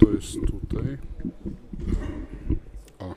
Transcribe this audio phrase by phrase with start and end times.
[0.00, 0.98] to jest tutaj.
[2.98, 3.14] O.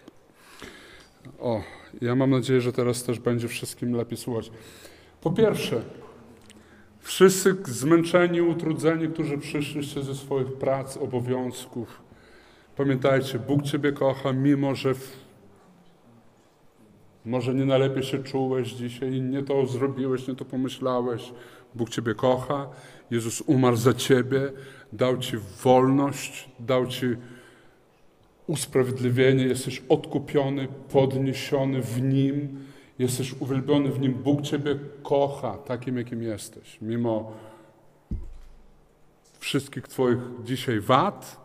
[1.40, 1.62] O,
[2.02, 4.52] ja mam nadzieję, że teraz też będzie wszystkim lepiej słuchać.
[5.22, 5.82] Po pierwsze,
[7.00, 12.02] wszyscy zmęczeni, utrudzeni, którzy przyszliście ze swoich prac, obowiązków,
[12.78, 15.26] pamiętajcie, Bóg Ciebie kocha, mimo że w...
[17.26, 21.34] może nie najlepiej się czułeś dzisiaj, nie to zrobiłeś, nie to pomyślałeś.
[21.76, 22.70] Bóg Ciebie kocha,
[23.12, 24.52] Jezus umarł za Ciebie,
[24.94, 27.06] dał Ci wolność, dał Ci
[28.48, 32.66] usprawiedliwienie, jesteś odkupiony, podniesiony w Nim,
[33.00, 34.14] jesteś uwielbiony w Nim.
[34.14, 37.32] Bóg Ciebie kocha takim, jakim jesteś, mimo
[39.40, 41.42] wszystkich Twoich dzisiaj wad,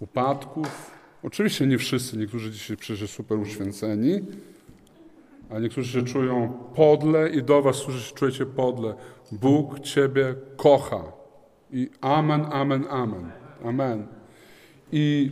[0.00, 0.90] upadków.
[1.22, 4.20] Oczywiście nie wszyscy, niektórzy dzisiaj przecież super uświęceni,
[5.50, 8.94] a niektórzy się czują podle i do Was, którzy się czujecie podle.
[9.32, 11.23] Bóg Ciebie kocha.
[11.74, 13.32] I amen, amen, amen.
[13.64, 14.06] Amen.
[14.92, 15.30] I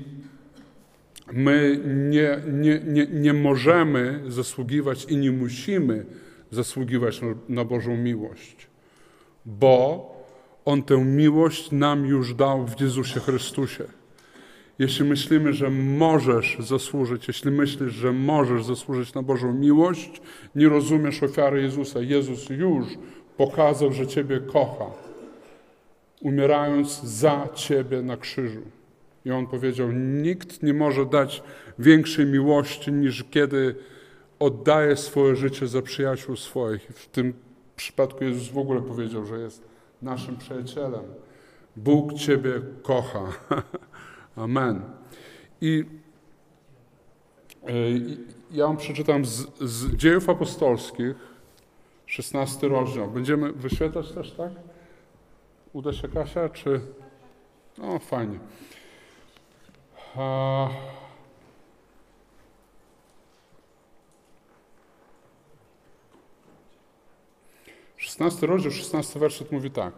[1.33, 1.81] My
[2.11, 6.07] nie, nie, nie, nie możemy zasługiwać i nie musimy
[6.51, 8.67] zasługiwać na, Bożą miłość,
[9.47, 10.07] bo
[10.65, 13.85] On tę miłość nam już dał w Jezusie Chrystusie.
[14.79, 20.23] Jeśli myślimy, że możesz zasłużyć, jeśli myślisz, że możesz zasłużyć na Bożą miłość,
[20.55, 22.01] nie rozumiesz ofiary Jezusa.
[22.01, 22.87] Jezus już
[23.37, 25.02] pokazał, że Ciebie kocha,
[26.23, 28.63] umierając za Ciebie na krzyżu.
[29.25, 31.43] I on powiedział: Nikt nie może dać
[31.79, 33.75] większej miłości, niż kiedy
[34.39, 36.83] oddaje swoje życie za przyjaciół swoich.
[36.83, 37.35] W tym
[37.77, 39.65] przypadku Jezus w ogóle powiedział, że jest
[40.03, 41.05] naszym przyjacielem.
[41.77, 42.53] Bóg Ciebie
[42.83, 43.33] kocha.
[44.37, 44.83] Amen.
[45.61, 45.85] I
[48.51, 51.15] ja wam przeczytam z, z dziejów apostolskich,
[52.07, 53.11] 16 rozdział.
[53.11, 54.53] Będziemy wyświetlać też, tak?
[55.73, 56.81] Uda się Kasia, czy...
[57.79, 58.39] No, fajnie.
[60.17, 60.69] A...
[67.97, 69.95] Szesnasty rozdział, szesnasty werset mówi tak.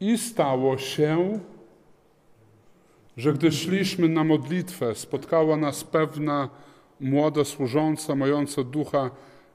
[0.00, 1.40] I stało się,
[3.16, 6.48] że gdy szliśmy na modlitwę, spotkała nas pewna
[7.00, 9.10] młoda służąca, mająca ducha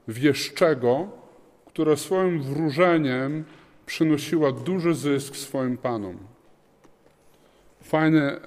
[0.08, 1.08] wieszczego,
[1.66, 3.44] która swoim wróżeniem
[3.86, 6.18] przynosiła duży zysk swoim panom.
[7.82, 8.40] Fajny, e,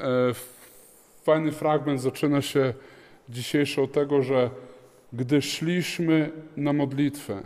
[1.24, 2.74] fajny fragment zaczyna się
[3.30, 4.50] dzisiejszy od tego, że
[5.14, 7.42] gdy szliśmy na modlitwę,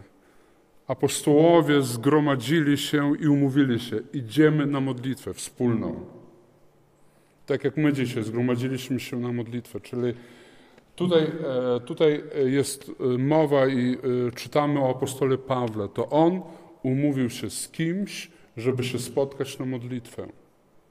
[0.88, 6.06] apostołowie zgromadzili się i umówili się, idziemy na modlitwę wspólną.
[7.46, 10.14] Tak jak my dzisiaj zgromadziliśmy się na modlitwę, czyli
[10.96, 13.98] tutaj, e, tutaj jest e, mowa i
[14.36, 15.88] czytamy o apostole Pawle.
[15.88, 16.42] To on
[16.84, 20.28] umówił się z kimś, żeby się spotkać na modlitwę.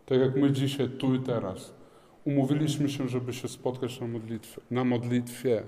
[0.06, 1.74] Tak jak my dzisiaj, tu i teraz.
[2.24, 4.60] Umówiliśmy się, żeby się spotkać na modlitwie.
[4.70, 5.62] Na modlitwie.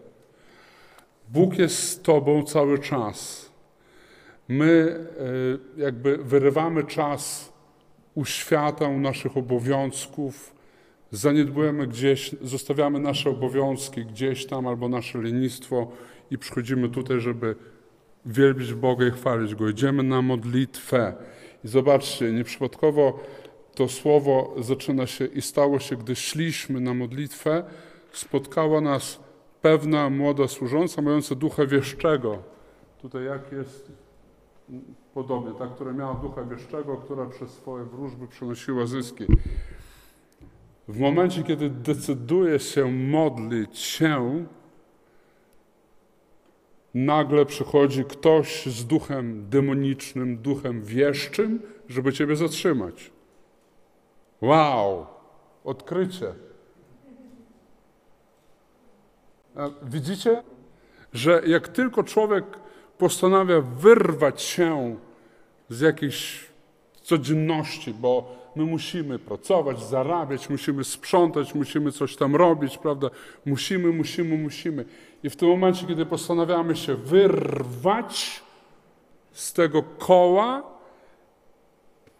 [1.28, 3.50] Bóg jest z Tobą cały czas.
[4.48, 4.96] My
[5.76, 7.52] e, jakby wyrywamy czas
[8.14, 10.54] u świata, u naszych obowiązków,
[11.10, 15.92] zaniedbujemy gdzieś, zostawiamy nasze obowiązki gdzieś tam albo nasze lenistwo
[16.30, 17.56] i przychodzimy tutaj, żeby
[18.26, 19.68] wielbić Boga i chwalić Go.
[19.68, 21.14] Idziemy na modlitwę.
[21.64, 23.18] I zobaczcie, nieprzypadkowo
[23.74, 27.64] to słowo zaczyna się i stało się, gdy szliśmy na modlitwę,
[28.12, 29.20] spotkała nas
[29.62, 32.38] pewna młoda służąca, mająca ducha wieszczego.
[33.02, 33.92] Tutaj jak jest
[35.14, 39.24] podobnie, ta, która miała ducha wieszczego, która przez swoje wróżby przynosiła zyski.
[40.88, 44.44] W momencie, kiedy decyduje się modlić się,
[46.94, 53.10] nagle przychodzi ktoś z duchem demonicznym, duchem wieszczym, żeby ciebie zatrzymać.
[54.40, 55.06] Wow,
[55.64, 56.34] odkrycie.
[59.82, 60.42] Widzicie,
[61.12, 62.44] że jak tylko człowiek
[62.98, 64.96] postanawia wyrwać się
[65.68, 66.46] z jakiejś
[67.02, 73.10] codzienności, bo my musimy pracować, zarabiać, musimy sprzątać, musimy coś tam robić, prawda?
[73.46, 74.84] Musimy, musimy, musimy.
[75.22, 78.42] I w tym momencie, kiedy postanawiamy się wyrwać
[79.32, 80.72] z tego koła,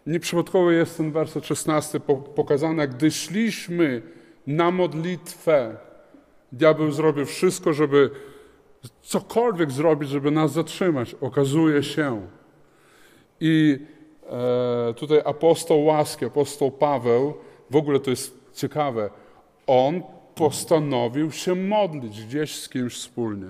[0.07, 1.99] Nieprzypadkowo jest ten werset 16
[2.35, 4.01] pokazany, gdy szliśmy
[4.47, 5.77] na modlitwę,
[6.51, 8.09] diabeł zrobił wszystko, żeby
[9.01, 11.15] cokolwiek zrobić, żeby nas zatrzymać.
[11.21, 12.27] Okazuje się.
[13.39, 13.79] I
[14.29, 17.33] e, tutaj apostoł łaski, apostoł Paweł,
[17.69, 19.09] w ogóle to jest ciekawe,
[19.67, 20.01] on
[20.35, 23.47] postanowił się modlić gdzieś z kimś wspólnie.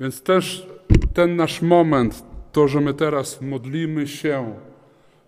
[0.00, 0.66] Więc też
[1.14, 4.54] ten nasz moment, to, że my teraz modlimy się,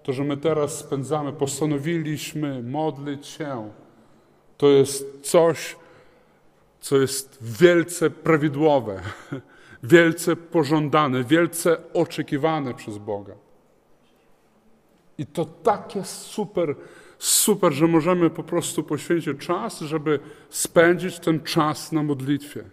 [0.02, 3.71] to, że my teraz spędzamy, postanowiliśmy modlić się,
[4.57, 5.76] to jest coś,
[6.81, 9.00] co jest wielce prawidłowe,
[9.83, 13.35] wielce pożądane, wielce oczekiwane przez Boga.
[15.19, 16.75] I to takie super,
[17.23, 20.19] super, że możemy po prostu poświęcić czas, żeby
[20.50, 22.64] spędzić ten czas na modlitwie.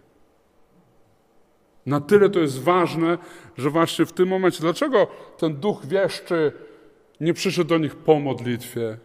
[1.86, 3.18] Na tyle to jest ważne,
[3.58, 5.06] że właśnie w tym momencie, dlaczego
[5.38, 6.52] ten duch wieszczy
[7.20, 8.98] nie przyszedł do nich po modlitwie?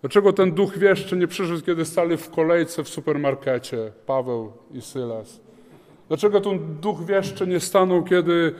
[0.00, 5.40] Dlaczego ten duch wieszczy nie przyszedł, kiedy stali w kolejce w supermarkecie Paweł i Sylas?
[6.08, 8.54] Dlaczego ten duch wieszczy nie stanął, kiedy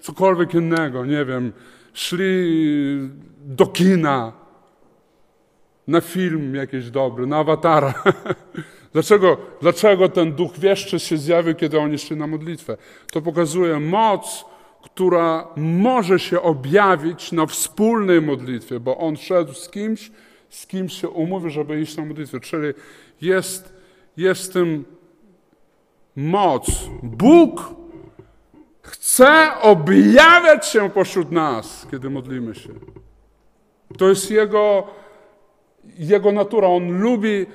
[0.00, 1.52] cokolwiek innego, nie wiem,
[1.92, 3.10] szli
[3.44, 4.32] do kina,
[5.88, 7.94] na film jakiś dobry, na awatara?
[8.92, 12.76] Dlaczego, dlaczego ten duch wieszczy się zjawił, kiedy oni szli na modlitwę?
[13.12, 14.44] To pokazuje moc,
[14.82, 20.10] która może się objawić na wspólnej modlitwie, bo on szedł z kimś,
[20.48, 22.40] z kimś się umówił, żeby iść na modlitwę.
[22.40, 22.74] Czyli
[23.20, 23.72] jest,
[24.16, 24.84] jest tym
[26.16, 26.88] moc.
[27.02, 27.74] Bóg
[28.82, 32.70] chce objawiać się pośród nas, kiedy modlimy się.
[33.98, 34.86] To jest Jego,
[35.98, 36.68] Jego natura.
[36.68, 37.46] On lubi,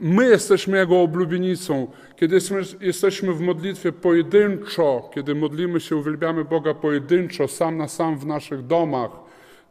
[0.00, 1.86] my jesteśmy Jego oblubienicą.
[2.16, 2.38] Kiedy
[2.80, 8.66] jesteśmy w modlitwie pojedynczo, kiedy modlimy się, uwielbiamy Boga pojedynczo, sam na sam w naszych
[8.66, 9.10] domach,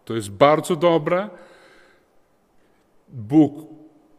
[0.06, 1.30] to jest bardzo dobre.
[3.10, 3.54] Bóg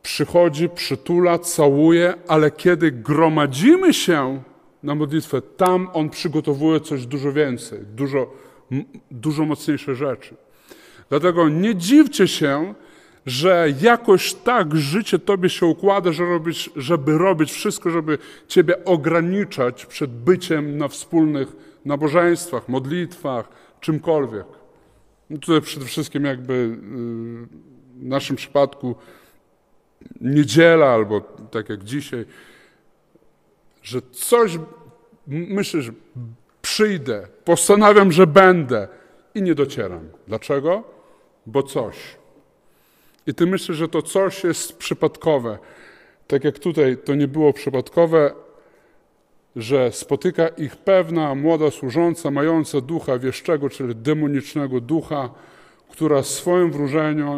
[0.03, 4.43] przychodzi, przytula, całuje, ale kiedy gromadzimy się
[4.83, 8.35] na modlitwę, tam On przygotowuje coś dużo więcej, dużo,
[9.11, 10.35] dużo mocniejsze rzeczy.
[11.09, 12.75] Dlatego nie dziwcie się,
[13.27, 16.25] że jakoś tak życie Tobie się układa, że
[16.77, 21.49] żeby robić wszystko, żeby Ciebie ograniczać przed byciem na wspólnych
[21.85, 23.49] nabożeństwach, modlitwach,
[23.81, 24.47] czymkolwiek.
[25.31, 26.77] No tutaj przede wszystkim jakby y,
[28.01, 28.95] w naszym przypadku
[30.21, 32.25] niedziela albo tak jak dzisiaj,
[33.83, 34.59] że coś
[35.27, 35.93] myślę, że
[36.63, 38.89] przyjdę, postanawiam, że będę
[39.35, 40.09] i nie docieram.
[40.29, 40.85] Dlaczego?
[41.47, 41.97] Bo coś.
[43.27, 45.59] I ty myślisz, że to coś jest przypadkowe.
[46.27, 48.33] Tak jak tutaj to nie było przypadkowe,
[49.57, 55.31] że spotyka ich pewna młoda służąca, mająca ducha wieszczego, czyli demonicznego ducha,
[55.91, 56.71] która swoim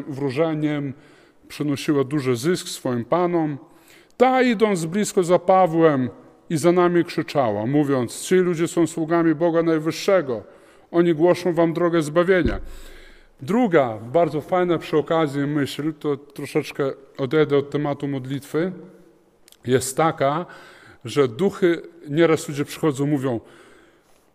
[0.08, 0.92] wróżeniem
[1.48, 3.58] przynosiła duży zysk swoim panom.
[4.16, 6.10] Ta idąc blisko za Pawłem
[6.50, 10.42] i za nami krzyczała, mówiąc, ci ludzie są sługami Boga Najwyższego,
[10.90, 12.60] oni głoszą wam drogę zbawienia.
[13.42, 18.72] Druga, bardzo fajna przy okazji myśl, to troszeczkę odejdę od tematu modlitwy,
[19.66, 20.46] jest taka,
[21.04, 23.40] że duchy, nieraz ludzie przychodzą, mówią,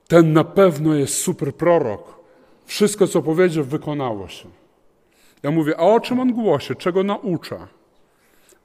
[0.07, 2.19] ten na pewno jest super prorok.
[2.65, 4.49] Wszystko, co powiedział, wykonało się.
[5.43, 6.75] Ja mówię, a o czym on głosi?
[6.75, 7.67] Czego naucza?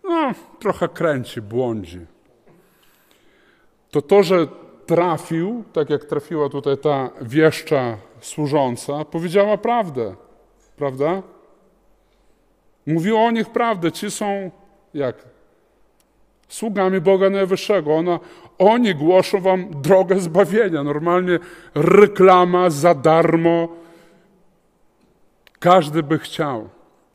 [0.05, 2.01] No, trochę kręci, błądzi.
[3.90, 4.47] To to, że
[4.87, 10.14] trafił, tak jak trafiła tutaj ta wieszcza służąca, powiedziała prawdę.
[10.77, 11.23] Prawda?
[12.87, 13.93] Mówiła o nich prawdę.
[13.93, 14.51] Ci są
[14.95, 15.17] jak?
[16.49, 17.95] Sługami Boga Najwyższego.
[17.95, 18.21] Ona,
[18.59, 20.83] oni głoszą wam drogę zbawienia.
[20.83, 21.39] Normalnie
[21.75, 23.69] reklama za darmo.
[25.59, 26.69] Każdy by chciał.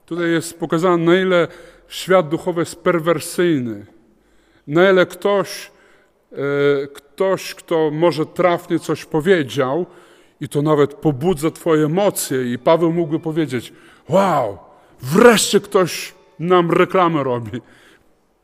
[0.06, 1.48] Tutaj jest pokazane, na ile
[1.88, 3.86] świat duchowy jest perwersyjny.
[4.68, 5.72] Na ile ktoś,
[6.32, 9.86] e, ktoś, kto może trafnie coś powiedział,
[10.42, 12.54] i to nawet pobudza Twoje emocje.
[12.54, 13.74] I Paweł mógłby powiedzieć:
[14.10, 14.58] Wow,
[15.02, 17.62] wreszcie ktoś nam reklamę robi.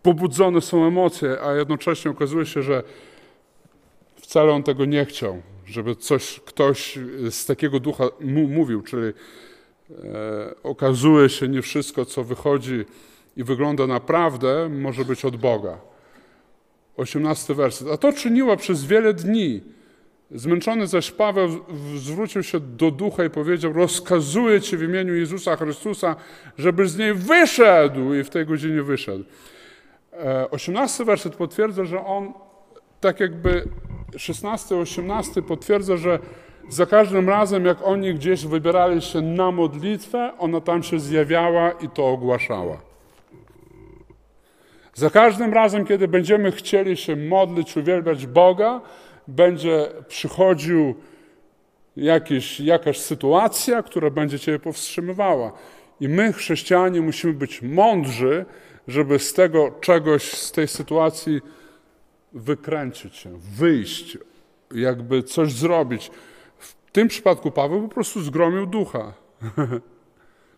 [0.01, 2.83] Pobudzone są emocje, a jednocześnie okazuje się, że
[4.15, 8.03] wcale on tego nie chciał, żeby coś ktoś z takiego ducha
[8.47, 9.13] mówił, czyli e,
[10.63, 12.85] okazuje się, nie wszystko, co wychodzi
[13.37, 15.77] i wygląda naprawdę, może być od Boga.
[16.97, 17.87] 18 werset.
[17.87, 19.61] A to czyniła przez wiele dni
[20.35, 21.49] Zmęczony zaś Paweł
[21.95, 26.15] zwrócił się do ducha i powiedział: Rozkazuję ci w imieniu Jezusa Chrystusa,
[26.57, 28.13] żebyś z niej wyszedł.
[28.13, 29.23] I w tej godzinie wyszedł.
[30.13, 32.33] E, osiemnasty werset potwierdza, że on,
[33.01, 33.67] tak jakby
[34.17, 36.19] 16, 18 potwierdza, że,
[36.69, 41.89] Za każdym razem, jak oni gdzieś wybierali się na modlitwę, ona tam się zjawiała i
[41.89, 42.77] to ogłaszała.
[44.93, 48.81] Za każdym razem, kiedy będziemy chcieli się modlić, uwielbiać Boga,
[49.27, 50.95] będzie przychodził
[51.97, 55.51] jakiś, jakaś sytuacja, która będzie Cię powstrzymywała.
[55.99, 58.45] I my, chrześcijanie, musimy być mądrzy,
[58.87, 61.41] żeby z tego czegoś, z tej sytuacji
[62.33, 64.17] wykręcić się, wyjść,
[64.71, 66.11] jakby coś zrobić.
[66.57, 69.13] W tym przypadku Paweł po prostu zgromił ducha.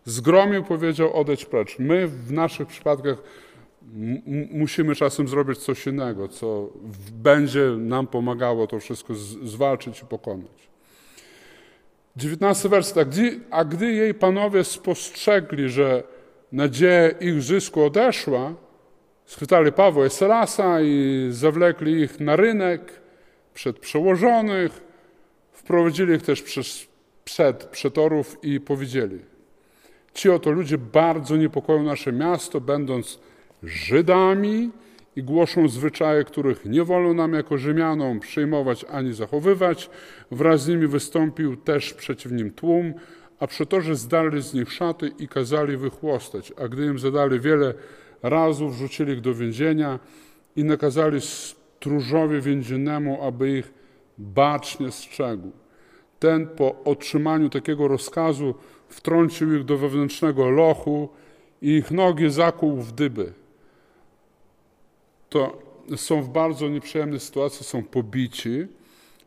[0.04, 1.78] zgromił, powiedział: odejdź precz.
[1.78, 3.16] My w naszych przypadkach
[4.50, 6.68] musimy czasem zrobić coś innego, co
[7.12, 10.68] będzie nam pomagało to wszystko zwalczyć i pokonać.
[12.16, 12.98] 19 werset.
[12.98, 16.02] A gdy, a gdy jej panowie spostrzegli, że
[16.52, 18.54] nadzieja ich zysku odeszła,
[19.24, 23.00] schwytali Pawła i Selasa i zawlekli ich na rynek
[23.54, 24.80] przed przełożonych,
[25.52, 26.86] wprowadzili ich też przez,
[27.24, 29.18] przed przetorów i powiedzieli:
[30.14, 33.18] Ci oto ludzie bardzo niepokoją nasze miasto, będąc
[33.62, 34.70] Żydami
[35.16, 39.90] i głoszą zwyczaje, których nie wolno nam jako Rzymianom przyjmować ani zachowywać.
[40.30, 42.94] Wraz z nimi wystąpił też przeciw nim tłum,
[43.40, 46.52] a przetorze zdali z nich szaty i kazali wychłostać.
[46.62, 47.74] A gdy im zadali wiele
[48.22, 49.98] razu, wrzucili ich do więzienia
[50.56, 53.72] i nakazali stróżowi więziennemu, aby ich
[54.18, 55.50] bacznie strzegł.
[56.18, 58.54] Ten po otrzymaniu takiego rozkazu
[58.88, 61.08] wtrącił ich do wewnętrznego lochu
[61.62, 63.32] i ich nogi zakuł w dyby
[65.28, 65.58] to
[65.96, 68.66] są w bardzo nieprzyjemnej sytuacji, są pobici,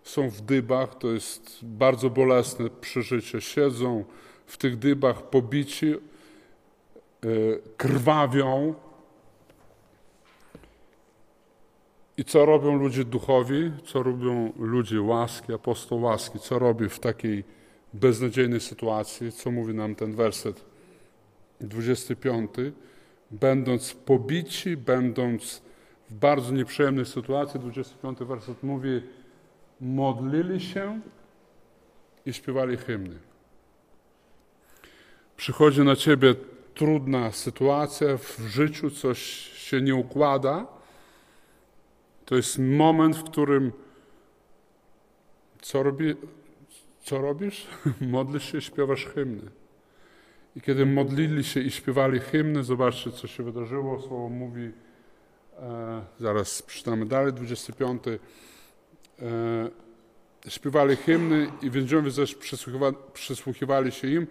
[0.03, 3.41] są w dybach, to jest bardzo bolesne przeżycie.
[3.41, 4.03] Siedzą
[4.45, 5.97] w tych dybach pobici, e,
[7.77, 8.73] krwawią.
[12.17, 17.43] I co robią ludzie duchowi, co robią ludzie łaski, apostoł łaski, co robi w takiej
[17.93, 20.65] beznadziejnej sytuacji, co mówi nam ten werset
[21.61, 22.51] 25.
[23.31, 25.61] Będąc pobici, będąc
[26.11, 27.59] w bardzo nieprzyjemnej sytuacji.
[27.59, 29.01] 25 werset mówi:
[29.81, 31.01] modlili się
[32.25, 33.19] i śpiewali hymny.
[35.37, 36.35] Przychodzi na ciebie
[36.73, 39.19] trudna sytuacja w życiu, coś
[39.55, 40.65] się nie układa.
[42.25, 43.71] To jest moment, w którym
[45.61, 46.15] co, robi,
[46.99, 47.67] co robisz?
[48.01, 49.51] Modlisz się, śpiewasz hymny.
[50.55, 54.01] I kiedy modlili się i śpiewali hymny, zobaczcie, co się wydarzyło.
[54.01, 54.71] Słowo mówi,
[56.19, 58.03] zaraz przeczytamy dalej, 25.
[58.07, 58.19] E,
[60.47, 64.27] śpiewali hymny i więźniowie też przysłuchiwali, przysłuchiwali się im.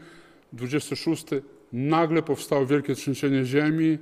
[0.52, 1.24] 26.
[1.72, 3.98] Nagle powstało wielkie trzęsienie ziemi,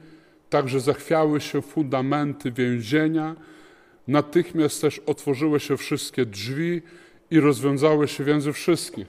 [0.50, 3.36] także zachwiały się fundamenty więzienia.
[4.08, 6.82] Natychmiast też otworzyły się wszystkie drzwi
[7.30, 9.06] i rozwiązały się więzy wszystkich.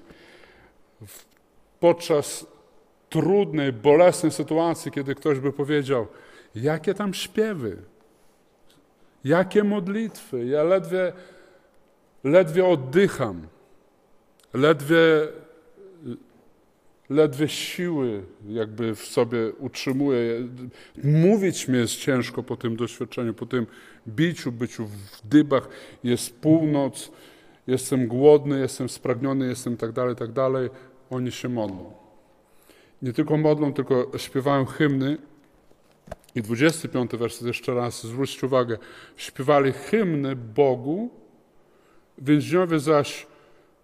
[1.80, 2.46] Podczas
[3.10, 6.08] trudnej, bolesnej sytuacji, kiedy ktoś by powiedział,
[6.56, 7.78] jakie tam śpiewy,
[9.24, 10.46] Jakie modlitwy?
[10.46, 11.14] Ja ledwie,
[12.24, 13.48] ledwie oddycham,
[14.54, 15.28] ledwie,
[17.10, 20.48] ledwie siły jakby w sobie utrzymuję.
[21.04, 23.68] Mówić mi jest ciężko po tym doświadczeniu, po tym
[24.08, 25.70] biciu, byciu w dybach.
[26.04, 27.12] Jest północ,
[27.68, 30.70] jestem głodny, jestem spragniony, jestem tak dalej, tak dalej.
[31.10, 31.94] Oni się modlą.
[33.02, 35.18] Nie tylko modlą, tylko śpiewają hymny
[36.36, 38.78] i 25 werset jeszcze raz, zwróćcie uwagę,
[39.18, 41.10] śpiewali hymny Bogu,
[42.18, 43.28] więźniowie zaś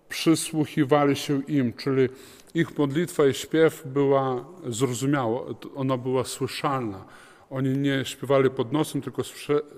[0.09, 2.09] przysłuchiwali się im, czyli
[2.53, 5.41] ich modlitwa i śpiew była zrozumiała,
[5.75, 7.05] ona była słyszalna.
[7.49, 9.21] Oni nie śpiewali pod nosem, tylko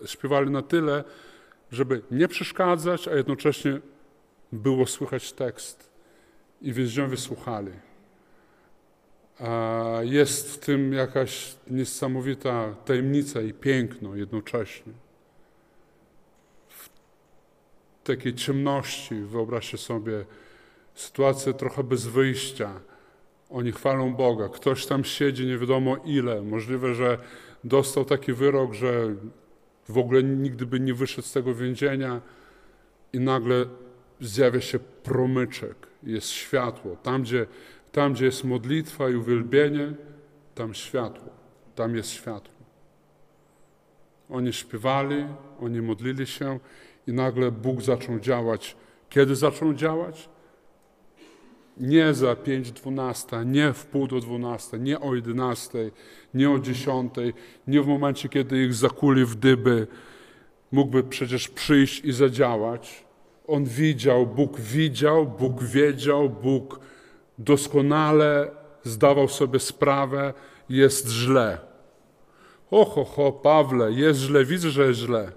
[0.06, 1.04] śpiewali na tyle,
[1.72, 3.80] żeby nie przeszkadzać, a jednocześnie
[4.52, 5.92] było słychać tekst.
[6.62, 7.72] I więźniowie słuchali.
[10.02, 14.94] Jest w tym jakaś niesamowita tajemnica i piękno jednocześnie.
[16.70, 16.90] W
[18.04, 20.26] takiej ciemności, wyobraźcie sobie,
[20.96, 22.80] sytuację trochę bez wyjścia.
[23.50, 24.50] Oni chwalą Boga.
[24.50, 26.42] Ktoś tam siedzi, nie wiadomo ile.
[26.42, 27.18] Możliwe, że
[27.64, 29.16] dostał taki wyrok, że
[29.90, 32.22] w ogóle nigdy by nie wyszedł z tego więzienia
[33.14, 33.66] i nagle
[34.22, 36.96] zjawia się promyczek, jest światło.
[37.04, 37.46] Tam, gdzie
[37.98, 39.94] tam, gdzie jest modlitwa i uwielbienie,
[40.56, 41.30] tam światło,
[41.76, 42.54] tam jest światło.
[44.30, 45.26] Oni śpiewali,
[45.60, 46.60] oni modlili się
[47.08, 48.76] i nagle Bóg zaczął działać.
[49.10, 50.30] Kiedy zaczął działać?
[51.78, 55.92] Nie za 5.12, nie w pół do 12, nie o 11,
[56.34, 57.14] nie o 10,
[57.68, 59.88] nie w momencie, kiedy ich zakuli w dyby.
[60.72, 63.06] Mógłby przecież przyjść i zadziałać.
[63.48, 66.80] On widział, Bóg widział, Bóg wiedział, Bóg
[67.38, 68.52] doskonale
[68.84, 70.34] zdawał sobie sprawę,
[70.70, 71.58] jest źle.
[72.72, 75.32] Oho, ho, Pawle, jest źle, widzę, że jest źle.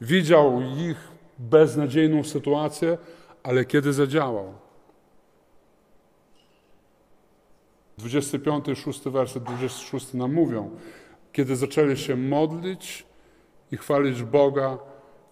[0.00, 2.98] Widział ich beznadziejną sytuację,
[3.42, 4.54] ale kiedy zadziałał?
[7.98, 10.70] 25, 6 werset, 26 nam mówią,
[11.32, 13.06] kiedy zaczęli się modlić
[13.72, 14.78] i chwalić Boga,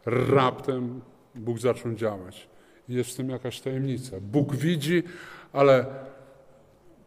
[0.07, 1.01] raptem
[1.35, 2.49] Bóg zaczął działać.
[2.89, 4.17] Jest w tym jakaś tajemnica.
[4.21, 5.03] Bóg widzi,
[5.53, 5.87] ale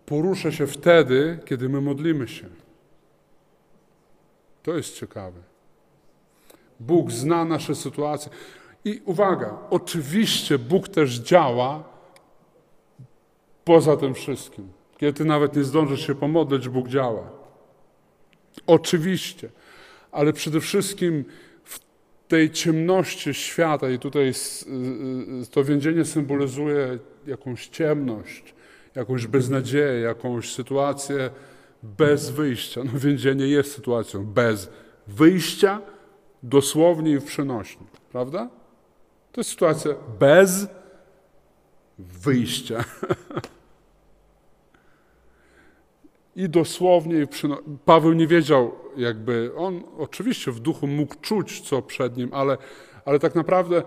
[0.05, 2.45] porusza się wtedy, kiedy my modlimy się.
[4.63, 5.39] To jest ciekawe.
[6.79, 8.31] Bóg zna nasze sytuacje.
[8.85, 11.83] I uwaga, oczywiście Bóg też działa
[13.65, 14.71] poza tym wszystkim.
[14.97, 17.29] Kiedy ty nawet nie zdążysz się pomodlić, Bóg działa.
[18.67, 19.49] Oczywiście,
[20.11, 21.25] ale przede wszystkim
[21.63, 21.79] w
[22.27, 24.31] tej ciemności świata, i tutaj
[25.51, 28.55] to więzienie symbolizuje jakąś ciemność,
[28.95, 31.29] jakąś beznadzieję, jakąś sytuację
[31.83, 32.83] bez wyjścia.
[32.83, 34.69] No więzienie jest sytuacją bez
[35.07, 35.81] wyjścia,
[36.43, 38.49] dosłownie i w przenośni, prawda?
[39.31, 40.67] To jest sytuacja bez
[41.99, 42.83] wyjścia.
[46.35, 47.27] I dosłownie
[47.85, 52.57] Paweł nie wiedział, jakby on oczywiście w duchu mógł czuć, co przed nim, ale,
[53.05, 53.83] ale tak naprawdę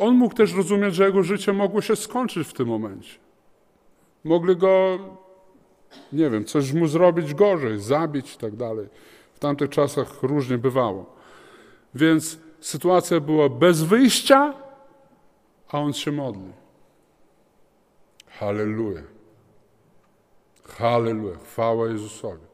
[0.00, 3.18] on mógł też rozumieć, że jego życie mogło się skończyć w tym momencie.
[4.24, 4.98] Mogli go,
[6.12, 8.86] nie wiem, coś mu zrobić gorzej, zabić i tak dalej.
[9.34, 11.06] W tamtych czasach różnie bywało.
[11.94, 14.54] Więc sytuacja była bez wyjścia,
[15.68, 16.52] a on się modli.
[18.26, 19.02] Halleluja.
[20.64, 21.36] Halleluja.
[21.38, 22.44] Chwała Jezusowi.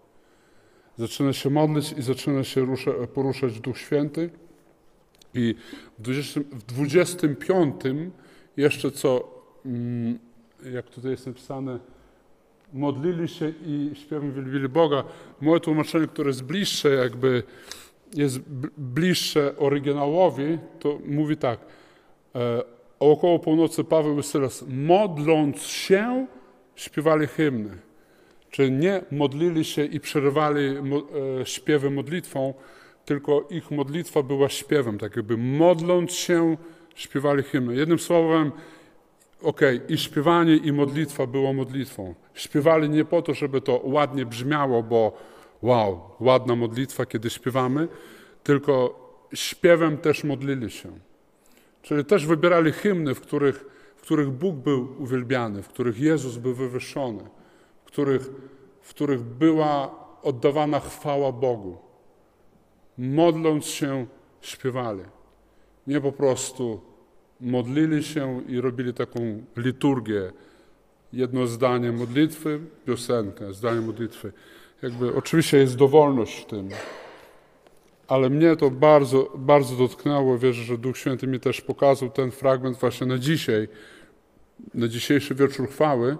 [0.98, 4.30] Zaczyna się modlić i zaczyna się rusza, poruszać Duch Święty.
[5.36, 5.54] I
[5.98, 7.80] w, 20, w 25
[8.56, 10.18] jeszcze co, mm,
[10.72, 11.78] jak tutaj jest napisane,
[12.72, 15.04] modlili się i śpiewem wielbili Boga.
[15.40, 17.42] Moje tłumaczenie, które jest bliższe jakby,
[18.14, 18.40] jest
[18.78, 21.60] bliższe oryginałowi, to mówi tak.
[22.34, 22.62] E,
[23.00, 24.22] około północy Paweł i
[24.68, 26.26] modląc się,
[26.74, 27.78] śpiewali hymny.
[28.50, 30.76] Czyli nie modlili się i przerywali
[31.40, 32.54] e, śpiewy modlitwą,
[33.06, 36.56] tylko ich modlitwa była śpiewem, tak jakby modląc się,
[36.94, 37.76] śpiewali hymny.
[37.76, 38.52] Jednym słowem,
[39.42, 42.14] okej, okay, i śpiewanie, i modlitwa było modlitwą.
[42.34, 45.18] Śpiewali nie po to, żeby to ładnie brzmiało, bo
[45.62, 47.88] wow, ładna modlitwa, kiedy śpiewamy,
[48.42, 50.88] tylko śpiewem też modlili się.
[51.82, 53.64] Czyli też wybierali hymny, w których,
[53.96, 57.22] w których Bóg był uwielbiany, w których Jezus był wywyższony,
[57.84, 58.30] w których,
[58.80, 61.85] w których była oddawana chwała Bogu.
[62.98, 64.06] Modląc się,
[64.40, 65.02] śpiewali.
[65.86, 66.80] Nie po prostu
[67.40, 70.32] modlili się i robili taką liturgię.
[71.12, 74.32] Jedno zdanie modlitwy, piosenkę, zdanie modlitwy.
[74.82, 76.68] Jakby oczywiście jest dowolność w tym,
[78.08, 80.38] ale mnie to bardzo, bardzo dotknęło.
[80.38, 83.68] Wierzę, że Duch Święty mi też pokazał ten fragment właśnie na dzisiaj,
[84.74, 86.16] na dzisiejszy wieczór chwały.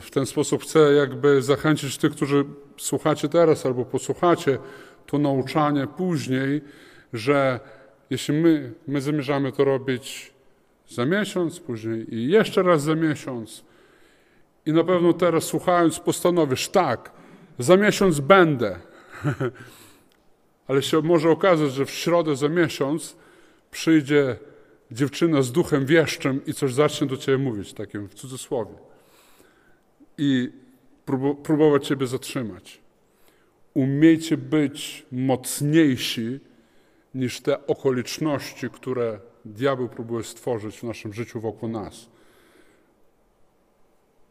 [0.00, 2.44] W ten sposób chcę jakby zachęcić tych, którzy
[2.76, 4.58] słuchacie teraz albo posłuchacie
[5.06, 6.60] to nauczanie później,
[7.12, 7.60] że
[8.10, 10.32] jeśli my, my zamierzamy to robić
[10.88, 13.64] za miesiąc, później i jeszcze raz za miesiąc,
[14.66, 17.12] i na pewno teraz słuchając postanowisz, tak,
[17.58, 18.78] za miesiąc będę,
[20.68, 23.16] ale się może okazać, że w środę za miesiąc
[23.70, 24.36] przyjdzie
[24.90, 28.91] dziewczyna z duchem wieszczym i coś zacznie do ciebie mówić, takim w cudzysłowie.
[30.18, 30.52] I
[31.42, 32.80] próbować ciebie zatrzymać.
[33.74, 36.40] Umiejcie być mocniejsi
[37.14, 42.08] niż te okoliczności, które diabeł próbuje stworzyć w naszym życiu wokół nas.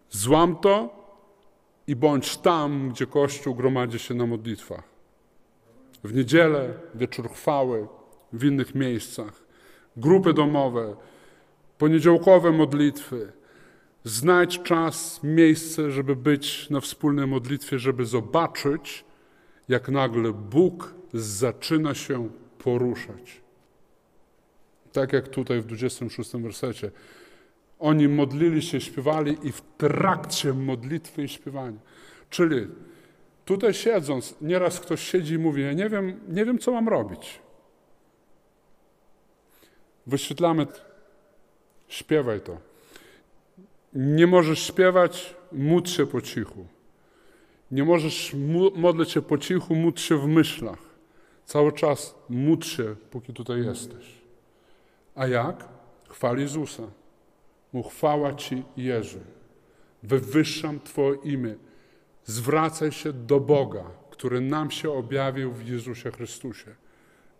[0.09, 1.01] Złam to
[1.87, 4.83] i bądź tam, gdzie Kościół gromadzi się na modlitwach.
[6.03, 7.87] W niedzielę, wieczór chwały,
[8.33, 9.43] w innych miejscach,
[9.97, 10.95] grupy domowe,
[11.77, 13.31] poniedziałkowe modlitwy.
[14.03, 19.05] Znajdź czas, miejsce, żeby być na wspólnej modlitwie, żeby zobaczyć,
[19.67, 23.41] jak nagle Bóg zaczyna się poruszać.
[24.91, 26.91] Tak jak tutaj w 26 wersecie.
[27.79, 31.79] Oni modlili się, śpiewali i w trakcie modlitwy i śpiewania.
[32.29, 32.67] Czyli
[33.45, 37.39] tutaj siedząc, nieraz ktoś siedzi i mówi, ja nie wiem, nie wiem co mam robić.
[40.07, 40.67] Wyświetlamy,
[41.87, 42.70] śpiewaj to.
[43.93, 46.65] Nie możesz śpiewać, módl się po cichu.
[47.71, 48.35] Nie możesz
[48.75, 50.79] modlić się po cichu, módl się w myślach.
[51.45, 54.21] Cały czas módl się, póki tutaj jesteś.
[55.15, 55.67] A jak?
[56.09, 56.83] Chwali Jezusa.
[57.73, 59.19] Mu chwała Ci, Jezu.
[60.03, 61.55] Wywyższam Twoje imię.
[62.25, 66.75] Zwracaj się do Boga, który nam się objawił w Jezusie Chrystusie.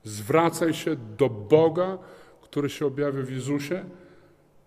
[0.04, 1.98] Zwracaj się do Boga,
[2.42, 3.86] który się objawił w Jezusie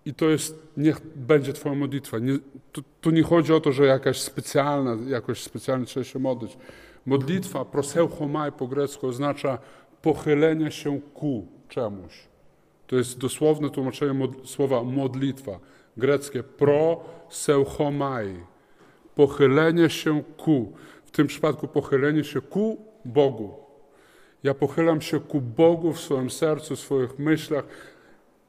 [0.05, 2.19] i to jest, niech będzie Twoja modlitwa.
[2.19, 2.37] Nie,
[2.71, 6.57] tu, tu, nie chodzi o to, że jakaś specjalna, jakoś specjalnie trzeba się modlić.
[7.05, 9.57] Modlitwa, proseuchomai po grecku, oznacza
[10.01, 12.27] pochylenie się ku czemuś.
[12.87, 15.59] To jest dosłowne tłumaczenie mod, słowa modlitwa.
[15.97, 18.35] Greckie proseuchomai.
[19.15, 20.73] Pochylenie się ku.
[21.05, 23.53] W tym przypadku pochylenie się ku Bogu.
[24.43, 27.65] Ja pochylam się ku Bogu w swoim sercu, w swoich myślach,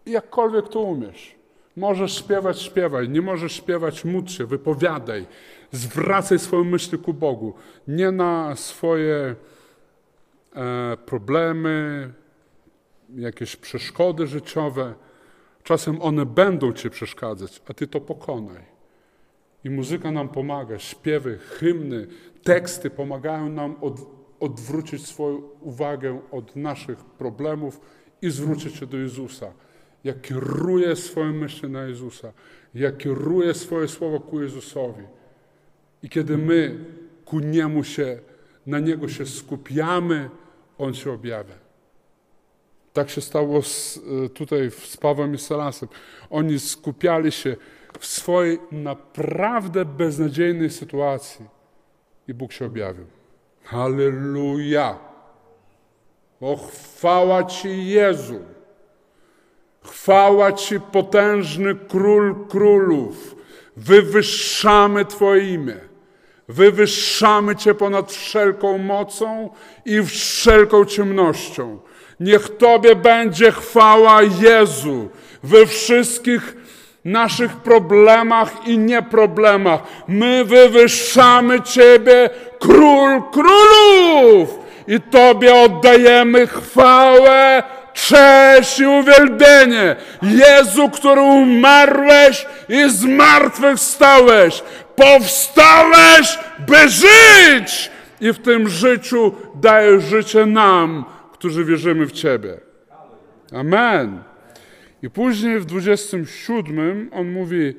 [0.06, 1.35] jakkolwiek to umiesz.
[1.76, 3.08] Możesz śpiewać, śpiewaj.
[3.08, 5.26] Nie możesz śpiewać, módl się, wypowiadaj.
[5.72, 7.54] Zwracaj swoje myśli ku Bogu.
[7.88, 9.34] Nie na swoje
[10.54, 12.12] e, problemy,
[13.14, 14.94] jakieś przeszkody życiowe.
[15.62, 18.62] Czasem one będą ci przeszkadzać, a ty to pokonaj.
[19.64, 22.06] I muzyka nam pomaga, śpiewy, hymny,
[22.42, 23.94] teksty pomagają nam od,
[24.40, 27.80] odwrócić swoją uwagę od naszych problemów
[28.22, 29.52] i zwrócić się do Jezusa.
[30.06, 32.32] Ja kieruję swoje myśli na Jezusa.
[32.74, 35.02] Ja kieruję swoje słowo ku Jezusowi.
[36.02, 36.84] I kiedy my
[37.24, 38.18] ku Niemu się,
[38.66, 40.30] na Niego się skupiamy,
[40.78, 41.54] On się objawia.
[42.92, 45.88] Tak się stało z, e, tutaj z Pawłem i Salasem.
[46.30, 47.56] Oni skupiali się
[47.98, 51.46] w swojej naprawdę beznadziejnej sytuacji
[52.28, 53.06] i Bóg się objawił.
[53.64, 54.98] Halleluja!
[56.40, 58.55] O chwała Ci Jezu!
[59.90, 63.36] Chwała Ci potężny Król Królów!
[63.76, 65.76] Wywyższamy Twoje imię.
[66.48, 69.50] Wywyższamy Cię ponad wszelką mocą
[69.84, 71.78] i wszelką ciemnością.
[72.20, 75.08] Niech Tobie będzie chwała Jezu
[75.42, 76.56] we wszystkich
[77.04, 79.80] naszych problemach i nieproblemach.
[80.08, 84.58] My wywyższamy Ciebie, Król Królów!
[84.88, 87.62] I Tobie oddajemy chwałę,
[87.96, 89.96] cześć i uwielbienie.
[90.22, 94.62] Jezu, który umarłeś i z martwych stałeś.
[94.96, 97.90] Powstałeś, by żyć!
[98.20, 102.60] I w tym życiu dajesz życie nam, którzy wierzymy w Ciebie.
[103.52, 104.22] Amen.
[105.02, 107.74] I później w 27 on mówi,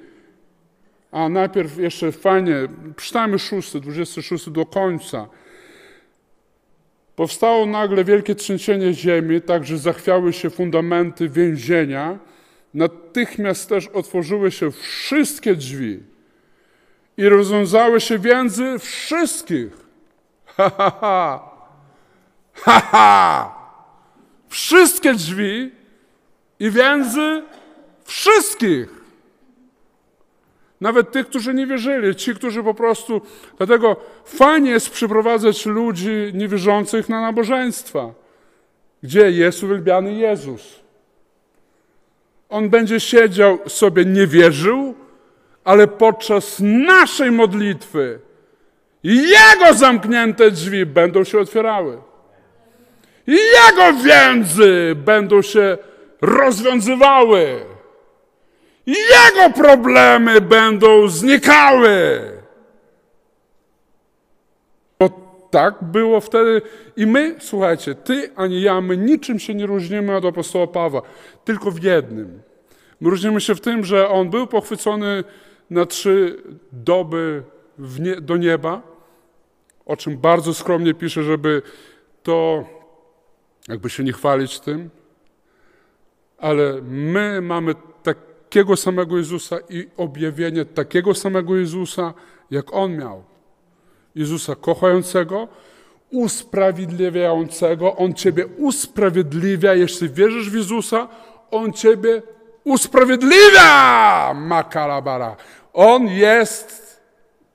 [1.12, 2.56] a najpierw jeszcze fajnie,
[2.96, 5.28] przeczytajmy 6, 26 do końca.
[7.18, 12.20] Powstało nagle wielkie trzęsienie ziemi, tak że zachwiały się fundamenty więzienia.
[12.74, 16.00] Natychmiast też otworzyły się wszystkie drzwi
[17.18, 19.72] i rozwiązały się więzy wszystkich.
[20.46, 21.50] Ha, ha, ha.
[22.54, 23.56] Ha, ha.
[24.50, 25.72] Wszystkie drzwi
[26.60, 27.44] i więzy
[28.06, 28.97] wszystkich.
[30.82, 33.22] Nawet tych, którzy nie wierzyli, ci, którzy po prostu.
[33.58, 38.14] Dlatego fajnie jest przyprowadzać ludzi niewierzących na nabożeństwa,
[39.04, 40.80] gdzie jest uwielbiany Jezus.
[42.50, 44.96] On będzie siedział sobie, nie wierzył,
[45.64, 48.20] ale podczas naszej modlitwy
[49.04, 51.98] Jego zamknięte drzwi będą się otwierały.
[53.28, 55.78] Jego więzy będą się
[56.22, 57.60] rozwiązywały.
[58.88, 62.22] Jego problemy będą znikały.
[65.00, 65.10] Bo
[65.52, 66.62] tak było wtedy.
[66.98, 71.02] I my, słuchajcie, ty ani ja, my niczym się nie różnimy od apostoła Pawła,
[71.46, 72.42] tylko w jednym.
[73.02, 75.24] My różnimy się w tym, że on był pochwycony
[75.70, 77.44] na trzy doby
[78.00, 78.82] nie, do nieba,
[79.86, 81.62] o czym bardzo skromnie pisze, żeby
[82.24, 82.66] to
[83.68, 84.90] jakby się nie chwalić tym,
[86.38, 87.76] ale my mamy
[88.50, 92.14] takiego samego Jezusa i objawienie takiego samego Jezusa,
[92.52, 93.24] jak On miał.
[94.16, 95.48] Jezusa kochającego,
[96.12, 97.96] usprawiedliwiającego.
[97.96, 99.74] On Ciebie usprawiedliwia.
[99.74, 101.08] Jeśli wierzysz w Jezusa,
[101.52, 102.22] On Ciebie
[102.64, 104.34] usprawiedliwia!
[104.34, 105.36] Makalabara.
[105.74, 107.00] On jest,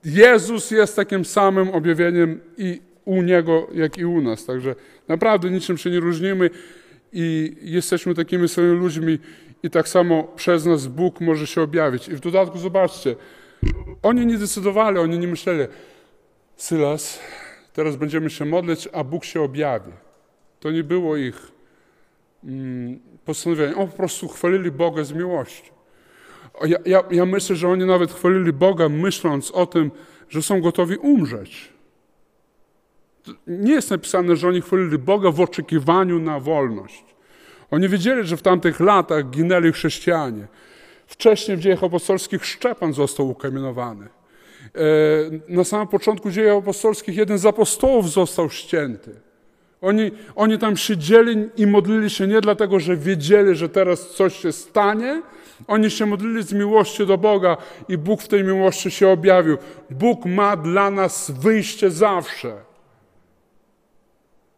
[0.05, 4.45] Jezus jest takim samym objawieniem i u Niego, jak i u nas.
[4.45, 4.75] Także
[5.07, 6.49] naprawdę niczym się nie różnimy
[7.13, 9.19] i jesteśmy takimi samymi ludźmi
[9.63, 12.07] i tak samo przez nas Bóg może się objawić.
[12.07, 13.15] I w dodatku zobaczcie,
[14.03, 15.67] oni nie decydowali, oni nie myśleli,
[16.55, 17.19] Sylas,
[17.73, 19.91] teraz będziemy się modlić, a Bóg się objawi.
[20.59, 21.51] To nie było ich
[22.43, 23.75] mm, postanowienie.
[23.75, 25.71] Oni po prostu chwalili Boga z miłości.
[26.65, 29.91] Ja, ja, ja myślę, że oni nawet chwalili Boga, myśląc o tym,
[30.29, 31.73] że są gotowi umrzeć.
[33.47, 37.12] Nie jest napisane, że oni chwalili Boga w oczekiwaniu na wolność.
[37.73, 40.47] Oni wiedzieli, że w tamtych latach ginęli chrześcijanie.
[41.07, 44.05] Wcześniej w dziejach apostolskich Szczepan został ukamienowany.
[44.05, 44.79] E,
[45.49, 49.11] na samym początku dziejów apostolskich jeden z apostołów został ścięty.
[49.81, 54.51] Oni, oni tam siedzieli i modlili się nie dlatego, że wiedzieli, że teraz coś się
[54.51, 55.21] stanie.
[55.67, 57.57] Oni się modlili z miłości do Boga
[57.89, 59.57] i Bóg w tej miłości się objawił.
[59.89, 62.55] Bóg ma dla nas wyjście zawsze.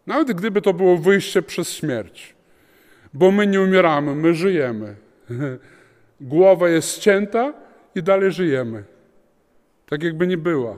[0.08, 2.35] Nawet gdyby to było wyjście przez śmierć.
[3.16, 4.96] Bo my nie umieramy, my żyjemy.
[6.22, 7.54] Głowa jest ścięta
[7.96, 8.84] i dalej żyjemy.
[9.86, 10.78] Tak jakby nie była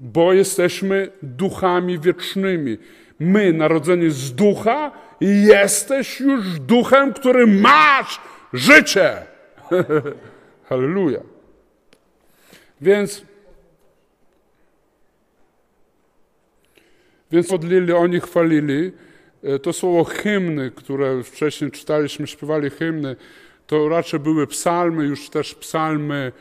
[0.00, 2.78] bo jesteśmy duchami wiecznymi.
[3.18, 8.20] My, narodzeni z ducha, jesteś już duchem, który masz
[8.52, 9.16] życie.
[10.68, 11.20] Halleluja.
[12.80, 13.22] Więc,
[17.30, 18.92] więc modlili, oni chwalili.
[19.42, 23.16] E, to słowo hymny, które wcześniej czytaliśmy, śpiewali hymny,
[23.66, 26.32] to raczej były psalmy, już też psalmy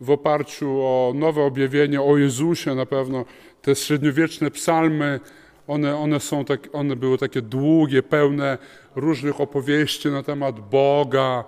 [0.00, 3.24] w oparciu o nowe objawienie o Jezusie na pewno.
[3.62, 5.20] Te średniowieczne psalmy,
[5.66, 8.58] one, one, są tak, one były takie długie, pełne
[8.96, 11.44] różnych opowieści na temat Boga,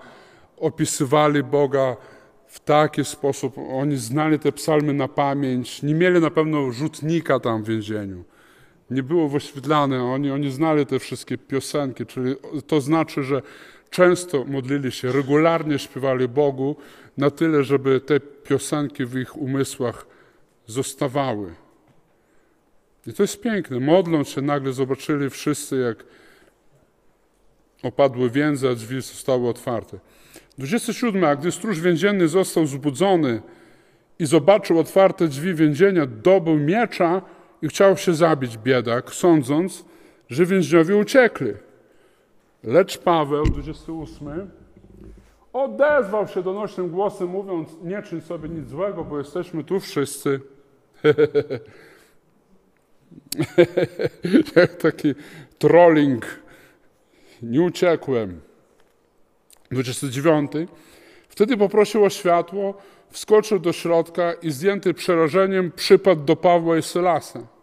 [0.56, 1.96] opisywali Boga
[2.46, 3.54] w taki sposób.
[3.72, 8.24] Oni znali te psalmy na pamięć, nie mieli na pewno rzutnika tam w więzieniu.
[8.90, 12.34] Nie było wyświetlane, oni, oni znali te wszystkie piosenki, czyli
[12.66, 13.42] to znaczy, że
[13.90, 16.76] często modlili się, regularnie śpiewali Bogu,
[17.16, 20.06] na tyle, żeby te piosenki w ich umysłach
[20.66, 21.54] zostawały.
[23.06, 23.80] I to jest piękne.
[23.80, 26.04] Modląc się, nagle zobaczyli wszyscy, jak
[27.82, 29.98] opadły więzy, a drzwi zostały otwarte.
[30.58, 31.24] 27.
[31.24, 33.42] A gdy stróż więzienny został zbudzony
[34.18, 37.22] i zobaczył otwarte drzwi więzienia, dobył miecza
[37.64, 39.84] i chciał się zabić biedak, sądząc,
[40.28, 41.52] że więźniowie uciekli.
[42.64, 44.50] Lecz Paweł, 28,
[45.52, 50.40] odezwał się donośnym głosem, mówiąc: Nie czyń sobie nic złego, bo jesteśmy tu wszyscy.
[54.56, 55.14] Jak taki
[55.58, 56.26] trolling.
[57.42, 58.40] Nie uciekłem.
[59.70, 60.52] 29.
[61.28, 62.74] Wtedy poprosił o światło,
[63.10, 67.53] wskoczył do środka i zdjęty przerażeniem przypadł do Pawła i Sylasa.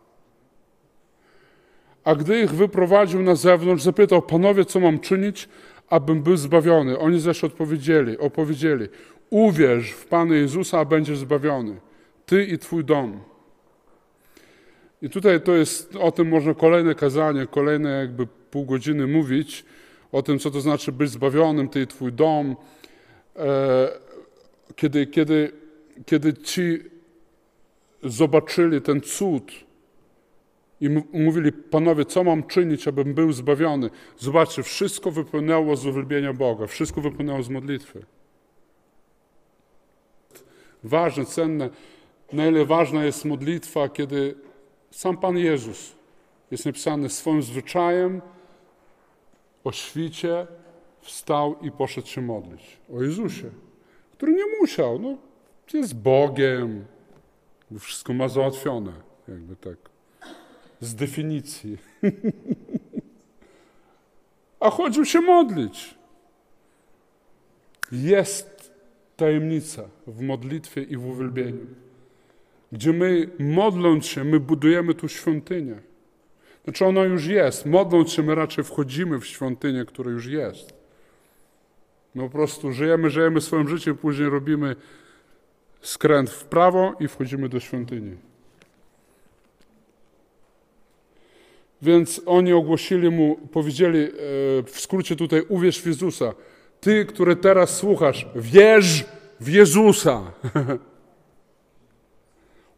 [2.04, 5.50] A gdy ich wyprowadził na zewnątrz, zapytał, panowie, co mam czynić,
[5.90, 7.00] abym był zbawiony.
[7.00, 8.88] Oni zaś odpowiedzieli, opowiedzieli,
[9.30, 11.76] uwierz w Pana Jezusa, a będziesz zbawiony.
[12.26, 13.20] Ty i Twój dom.
[15.02, 19.66] I tutaj to jest, o tym można kolejne kazanie, kolejne jakby pół godziny mówić,
[20.12, 22.56] o tym, co to znaczy być zbawionym, Ty i Twój dom.
[23.36, 23.90] E,
[24.76, 25.52] kiedy, kiedy,
[26.06, 26.80] kiedy ci
[28.04, 29.52] zobaczyli ten cud,
[30.82, 33.90] i mówili, panowie, co mam czynić, abym był zbawiony?
[34.18, 38.06] Zobaczcie, wszystko wypłynęło z uwielbienia Boga, wszystko wypłynęło z modlitwy.
[40.84, 41.70] Ważne, cenne,
[42.34, 44.36] na ile ważna jest modlitwa, kiedy
[44.92, 45.96] sam Pan Jezus
[46.52, 48.22] jest napisany swoim zwyczajem
[49.64, 50.48] o świcie
[51.02, 52.78] wstał i poszedł się modlić.
[52.94, 53.50] O Jezusie,
[54.12, 55.18] który nie musiał, no,
[55.74, 56.86] jest Bogiem,
[57.80, 58.94] wszystko ma załatwione,
[59.28, 59.91] jakby tak
[60.82, 61.78] z definicji.
[64.60, 65.96] A chodził się modlić.
[67.92, 68.74] Jest
[69.18, 71.66] tajemnica w modlitwie i w uwielbieniu,
[72.72, 75.80] gdzie my, modląc się, my budujemy tu świątynię.
[76.64, 77.66] Znaczy ona już jest.
[77.66, 80.74] Modląc się, my raczej wchodzimy w świątynię, która już jest.
[82.16, 84.76] My po prostu żyjemy, żyjemy swoim życiem, później robimy
[85.82, 88.18] skręt w prawo i wchodzimy do świątyni.
[91.82, 94.10] Więc oni ogłosili mu, powiedzieli e,
[94.66, 96.34] w skrócie tutaj, uwierz w Jezusa.
[96.82, 99.06] Ty, który teraz słuchasz, wierz
[99.40, 100.32] w Jezusa.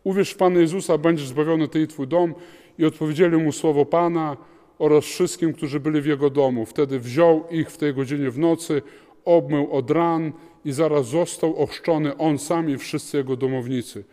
[0.04, 2.36] uwierz w Pana Jezusa, będziesz zbawiony ty i twój dom.
[2.78, 4.38] I odpowiedzieli mu słowo Pana
[4.80, 6.66] oraz wszystkim, którzy byli w jego domu.
[6.66, 8.82] Wtedy wziął ich w tej godzinie w nocy,
[9.26, 10.32] obmył od ran
[10.66, 14.04] i zaraz został ochrzczony on sam i wszyscy jego domownicy.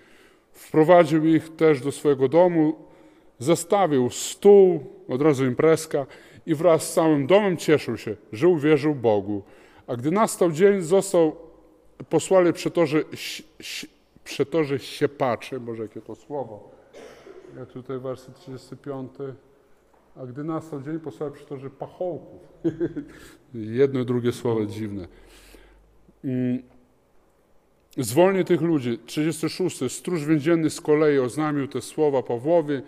[0.52, 2.89] Wprowadził ich też do swojego domu,
[3.40, 6.06] zastawił stół, od razu imprezka
[6.46, 9.42] i wraz z całym domem cieszył się, że uwierzył Bogu.
[9.86, 11.36] A gdy nastał dzień, został
[12.08, 13.04] posłali przetorze,
[14.24, 16.70] przetorze siepaczy, Boże, jakie to słowo,
[17.58, 19.12] jak tutaj werset 35,
[20.16, 22.40] a gdy nastał dzień, posłali przetorze pachołków.
[23.54, 25.08] Jedno i drugie słowo dziwne.
[26.24, 26.62] Mm.
[27.98, 28.98] Zwolni tych ludzi.
[29.06, 29.92] 36.
[29.92, 32.80] Stróż więzienny z kolei oznamił te słowa Pawłowi,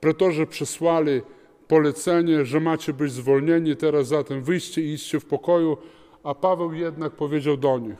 [0.00, 1.20] Pretorzy przesłali
[1.68, 5.76] polecenie, że macie być zwolnieni, teraz zatem wyjście i idźcie w pokoju.
[6.22, 7.98] A Paweł jednak powiedział do nich,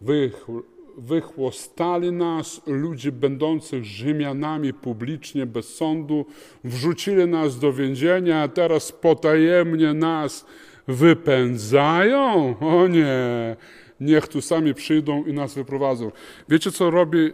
[0.00, 0.30] wy,
[0.98, 6.26] wychłostali nas, ludzi będących Rzymianami publicznie, bez sądu,
[6.64, 10.46] wrzucili nas do więzienia, a teraz potajemnie nas
[10.88, 12.54] wypędzają?
[12.60, 13.56] O nie,
[14.00, 16.12] niech tu sami przyjdą i nas wyprowadzą.
[16.48, 17.32] Wiecie, co robi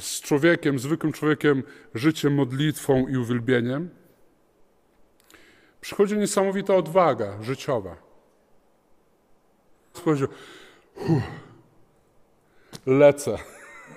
[0.00, 1.62] z człowiekiem, zwykłym człowiekiem,
[1.94, 3.90] życie modlitwą i uwielbieniem?
[5.80, 7.96] Przychodzi niesamowita odwaga życiowa.
[10.04, 10.28] Powiedział,
[12.86, 13.38] lecę.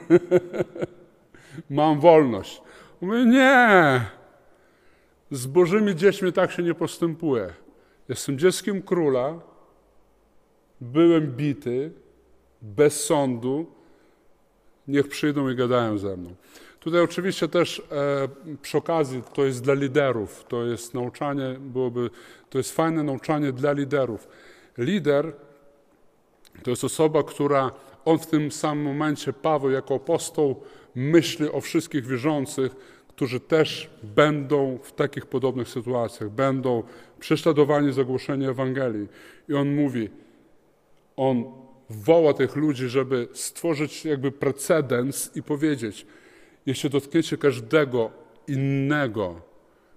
[1.69, 2.61] Mam wolność.
[3.01, 4.01] Mówię, nie.
[5.31, 7.53] Z Bożymi dziećmi tak się nie postępuje.
[8.09, 9.39] Jestem dzieckiem króla,
[10.81, 11.91] byłem bity,
[12.61, 13.78] bez sądu,
[14.89, 16.35] niech przyjdą i gadają ze mną.
[16.79, 18.27] Tutaj oczywiście też e,
[18.61, 22.09] przy okazji to jest dla liderów, to jest nauczanie, byłoby,
[22.49, 24.27] to jest fajne nauczanie dla liderów.
[24.77, 25.33] Lider
[26.63, 27.71] to jest osoba, która
[28.05, 30.61] on w tym samym momencie, Paweł jako apostoł,
[30.95, 32.75] myśli o wszystkich wierzących,
[33.07, 36.83] którzy też będą w takich podobnych sytuacjach, będą
[37.19, 39.07] prześladowani za głoszenie Ewangelii.
[39.49, 40.09] I on mówi,
[41.15, 41.43] on
[41.89, 46.05] woła tych ludzi, żeby stworzyć jakby precedens i powiedzieć,
[46.65, 48.11] jeśli dotkniecie każdego
[48.47, 49.41] innego,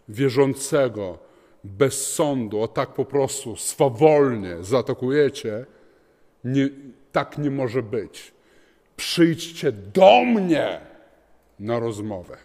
[0.08, 1.18] wierzącego,
[1.64, 5.66] bez sądu, a tak po prostu swawolnie zaatakujecie,
[6.44, 6.68] nie,
[7.12, 8.32] tak nie może być.
[8.96, 10.80] Przyjdźcie do mnie
[11.58, 12.36] na rozmowę.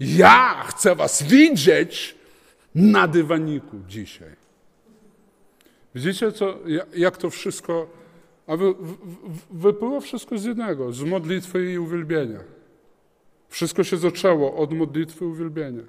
[0.00, 2.16] Ja chcę was widzieć
[2.74, 4.41] na dywaniku dzisiaj.
[5.94, 6.58] Widzicie, co,
[6.94, 7.86] jak to wszystko,
[8.46, 8.74] a wy,
[9.50, 12.40] wypływa wszystko z jednego, z modlitwy i uwielbienia.
[13.48, 15.82] Wszystko się zaczęło od modlitwy i uwielbienia.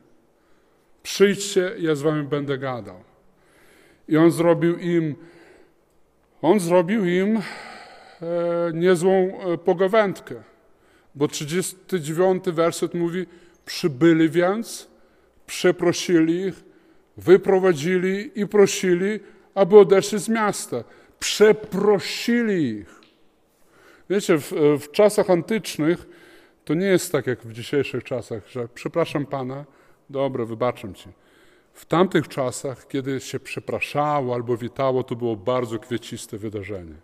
[1.03, 2.95] Przyjdźcie, ja z wami będę gadał.
[4.07, 5.15] I on zrobił im,
[6.41, 7.41] on zrobił im e,
[8.73, 10.35] niezłą e, pogawędkę,
[11.15, 13.25] bo 39 werset mówi,
[13.65, 14.87] przybyli więc,
[15.47, 16.63] przeprosili ich,
[17.17, 19.19] wyprowadzili i prosili,
[19.55, 20.83] aby odeszli z miasta.
[21.19, 23.01] Przeprosili ich.
[24.09, 26.07] Wiecie, w, w czasach antycznych
[26.65, 29.65] to nie jest tak jak w dzisiejszych czasach, że przepraszam Pana,
[30.09, 31.09] dobra, wybaczam Ci.
[31.73, 36.95] W tamtych czasach, kiedy się przepraszało albo witało, to było bardzo kwieciste wydarzenie.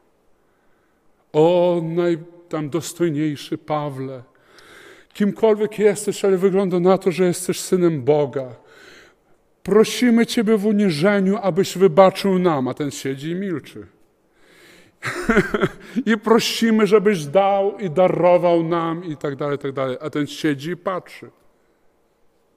[1.33, 4.23] O, najtam dostojniejszy Pawle,
[5.13, 8.55] kimkolwiek jesteś, ale wygląda na to, że jesteś synem Boga.
[9.69, 13.87] Prosimy Ciebie w uniżeniu, abyś wybaczył nam, a ten siedzi i milczy.
[16.11, 19.97] I prosimy, żebyś dał i darował nam i tak dalej, i tak dalej.
[20.01, 21.31] A ten siedzi i patrzy.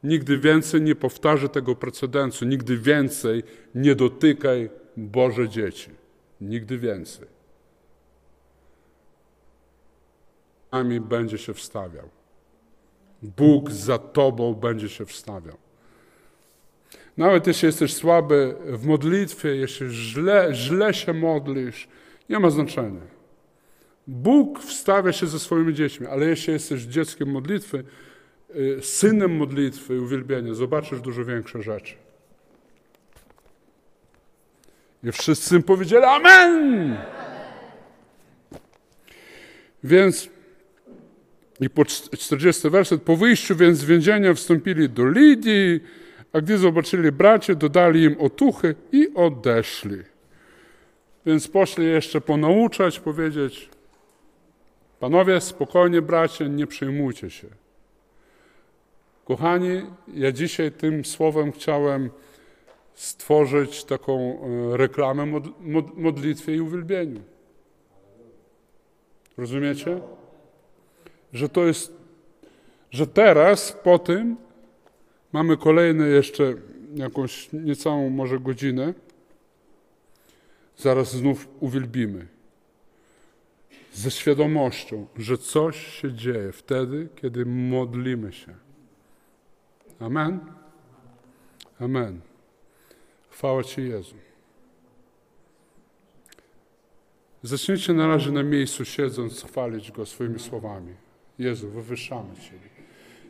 [0.03, 3.43] Nigdy więcej nie powtarzy tego precedensu, nigdy więcej
[3.75, 5.91] nie dotykaj Boże dzieci.
[6.41, 7.27] Nigdy więcej.
[10.73, 12.09] Nami będzie się wstawiał.
[13.23, 15.72] Bóg za tobą będzie się wstawiał.
[17.17, 21.89] Nawet jeśli jesteś słaby w modlitwie, jeśli źle, źle się modlisz,
[22.29, 23.01] nie ma znaczenia.
[24.07, 27.85] Bóg wstawia się ze swoimi dziećmi, ale jeśli jesteś dzieckiem modlitwy,
[28.57, 31.95] y, synem modlitwy i uwielbienia, zobaczysz dużo większe rzeczy.
[35.05, 36.97] I wszyscy powiedzieli Amen!
[39.85, 40.29] Więc
[41.61, 45.81] i po 40 werset, po wyjściu więc z więzienia wstąpili do Lidii,
[46.33, 49.99] a gdy zobaczyli bracie, dodali im otuchy i odeszli.
[51.27, 53.71] Więc poszli jeszcze ponauczać, powiedzieć,
[55.01, 57.49] panowie, spokojnie bracie, nie przejmujcie się.
[59.25, 59.83] Kochani,
[60.15, 62.11] ja dzisiaj tym słowem chciałem
[62.95, 64.39] stworzyć taką
[64.73, 67.21] e, reklamę mod, mod, modlitwie i uwielbieniu.
[69.37, 70.01] Rozumiecie?
[71.33, 71.93] Że to jest,
[72.91, 74.37] że teraz po tym
[75.33, 76.55] Mamy kolejne jeszcze
[76.95, 78.95] jakąś niecałą może godzinę.
[80.77, 82.27] Zaraz znów uwielbimy.
[83.93, 88.55] Ze świadomością, że coś się dzieje wtedy, kiedy modlimy się.
[90.01, 90.41] Amen.
[91.81, 92.21] Amen.
[93.31, 94.17] Chwała Ci Jezu.
[97.43, 100.95] Zacznijcie na razie na miejscu siedząc chwalić Go swoimi słowami.
[101.39, 102.72] Jezu, wywyższamy Ciebie.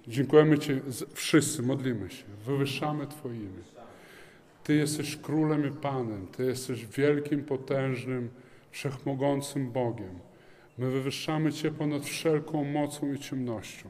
[0.09, 0.73] Dziękujemy Ci
[1.15, 3.63] wszyscy, modlimy się, wywyższamy Twoje imię.
[4.65, 8.31] Ty jesteś królem i Panem, Ty jesteś wielkim, potężnym,
[8.71, 10.19] wszechmogącym Bogiem.
[10.79, 13.89] My wywyższamy Cię ponad wszelką mocą i ciemnością.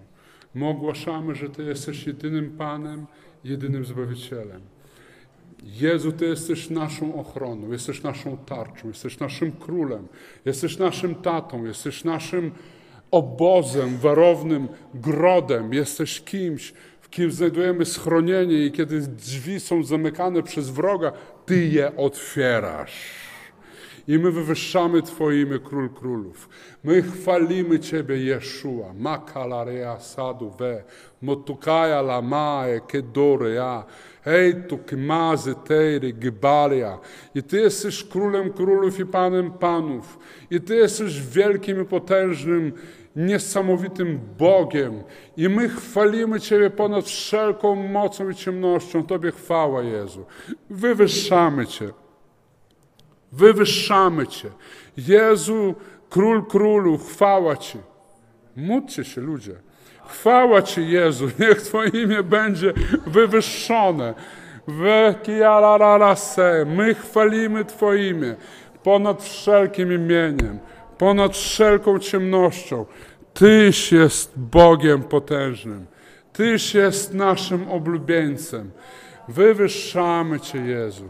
[0.54, 3.06] My ogłaszamy, że Ty jesteś jedynym Panem,
[3.44, 4.60] jedynym Zbawicielem.
[5.62, 10.08] Jezu, Ty jesteś naszą ochroną, jesteś naszą tarczą, jesteś naszym królem,
[10.44, 12.50] jesteś naszym tatą, jesteś naszym
[13.12, 20.70] obozem, warownym grodem, jesteś kimś, w kim znajdujemy schronienie i kiedy drzwi są zamykane przez
[20.70, 21.12] wroga,
[21.46, 23.22] Ty je otwierasz.
[24.08, 26.48] I my wywyższamy Twoje imię, Król Królów.
[26.84, 28.92] My chwalimy Ciebie, Jeszua.
[28.94, 30.82] Makalarea sadu we,
[31.22, 33.84] motukaja lamae, kedorea.
[34.24, 36.98] Hej, tu kmazy, tejry, gybalia.
[37.34, 40.18] I Ty jesteś Królem Królów i Panem Panów.
[40.50, 42.72] I Ty jesteś wielkim i potężnym,
[43.16, 45.02] niesamowitym Bogiem.
[45.36, 49.06] I my chwalimy Ciebie ponad wszelką mocą i ciemnością.
[49.06, 50.24] Tobie chwała, Jezu.
[50.70, 51.88] Wywyższamy Cię.
[53.32, 54.50] Wywyższamy Cię.
[54.96, 55.74] Jezu,
[56.10, 57.78] Król Królu, chwała Ci.
[58.56, 59.54] Módlcie się, ludzie.
[60.06, 61.26] Chwała Ci, Jezu.
[61.40, 62.72] Niech Twoje imię będzie
[63.06, 64.14] wywyższone.
[66.66, 68.36] My chwalimy Twoje imię
[68.82, 70.58] ponad wszelkim imieniem,
[71.02, 72.86] ponad wszelką ciemnością.
[73.34, 75.86] Tyś jest Bogiem potężnym.
[76.32, 78.70] Tyś jest naszym oblubieńcem.
[79.28, 81.04] Wywyższamy Cię, Jezu.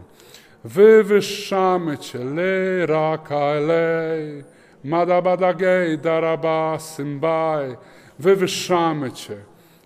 [0.65, 4.45] Wywyższamy Cię, le raka lej,
[4.85, 7.77] madabadagej, daraba, symbaj.
[8.19, 9.37] Wywyższamy Cię,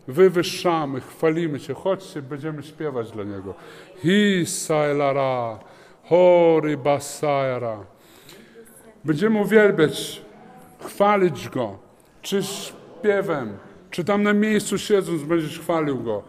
[0.08, 1.74] wywyższamy, chwalimy Cię.
[1.74, 3.54] Chodźcie, będziemy śpiewać dla Niego.
[4.02, 5.58] Hi sajlara,
[6.08, 7.95] hory basajara.
[9.06, 10.22] Będziemy uwielbiać,
[10.84, 11.78] chwalić Go.
[12.22, 13.52] Czy śpiewem,
[13.90, 16.22] czy tam na miejscu siedząc będziesz chwalił Go.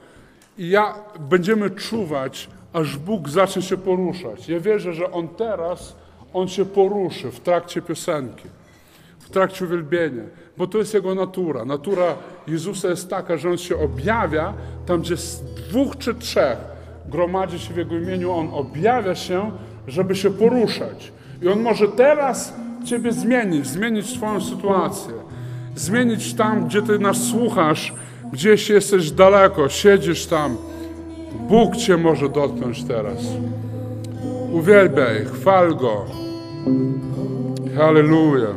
[0.57, 4.49] I ja będziemy czuwać, aż Bóg zacznie się poruszać.
[4.49, 5.95] Ja wierzę, że On teraz,
[6.34, 8.47] On się poruszy w trakcie piosenki,
[9.19, 10.23] w trakcie uwielbienia,
[10.57, 11.65] bo to jest Jego natura.
[11.65, 12.15] Natura
[12.47, 14.53] Jezusa jest taka, że On się objawia
[14.86, 16.57] tam, gdzie z dwóch czy trzech
[17.05, 19.51] gromadzi się w Jego imieniu, On objawia się,
[19.88, 21.11] żeby się poruszać.
[21.41, 22.53] I On może teraz
[22.88, 25.14] Ciebie zmienić, zmienić Twoją sytuację,
[25.76, 27.94] zmienić tam, gdzie Ty nas słuchasz,
[28.34, 30.58] gdzieś jesteś daleko, siedzisz tam,
[31.50, 33.18] Bóg Cię może dotknąć teraz.
[34.52, 36.06] Uwielbiaj, chwal Go.
[37.78, 38.56] Hallelujah.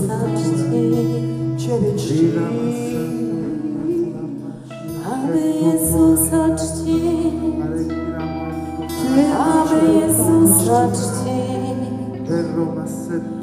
[0.00, 0.60] Czcić,
[1.58, 2.30] Ciebie czci.
[5.12, 7.34] aby Jezusa czcić,
[9.38, 11.30] aby Jezusa czcić.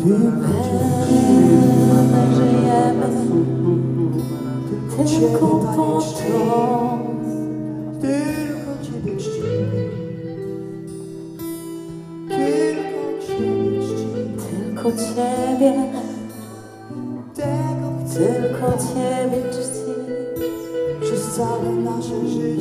[0.05, 0.18] My
[2.36, 3.08] żyjemy
[4.97, 6.97] tylko po to,
[8.01, 9.41] Tylko Ciebie czci.
[12.30, 14.05] Tylko Ciebie czci.
[14.38, 15.72] tylko Ciebie,
[18.18, 19.78] tylko Ciebie czcić.
[21.01, 22.57] przez całe nasze życie.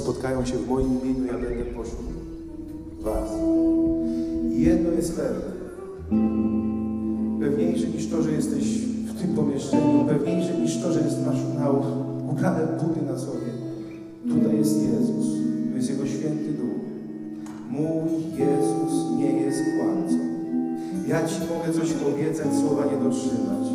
[0.00, 2.06] Spotkają się w moim imieniu, ja będę pośród
[3.00, 3.30] was.
[4.52, 5.50] I jedno jest pewne,
[7.40, 11.70] pewniejsze niż to, że jesteś w tym pomieszczeniu, pewniejsze niż to, że jest masz na
[12.30, 13.50] ubrane buty na sobie.
[14.28, 15.26] Tutaj jest Jezus,
[15.70, 16.80] to jest Jego święty duch.
[17.70, 20.18] Mój Jezus nie jest kłamcą.
[21.08, 23.66] Ja Ci mogę coś obiecać, słowa nie dotrzymać.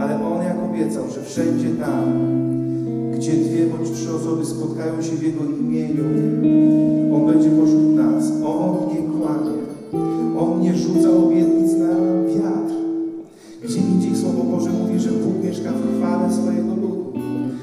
[0.00, 2.04] Ale On jak obiecał, że wszędzie tam,
[3.16, 6.04] gdzie dwie bądź trzy osoby spotkają się w Jego imieniu,
[7.14, 8.32] On będzie pośród nas.
[8.46, 9.58] On nie kłamie.
[10.38, 11.94] On nie rzuca obietnic na
[12.34, 12.74] wiatr.
[13.64, 17.12] Gdzie indziej Słowo Boże mówi, że Bóg mieszka w chwale swojego ludu.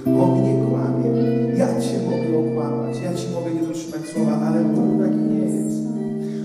[0.06, 1.10] On nie kłamie.
[1.58, 5.78] Ja Cię mogę okłamać, ja Ci mogę nie dotrzymać słowa, ale Bóg taki nie jest.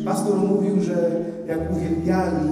[0.05, 2.49] Pastor mówił, że jak uwielbiali,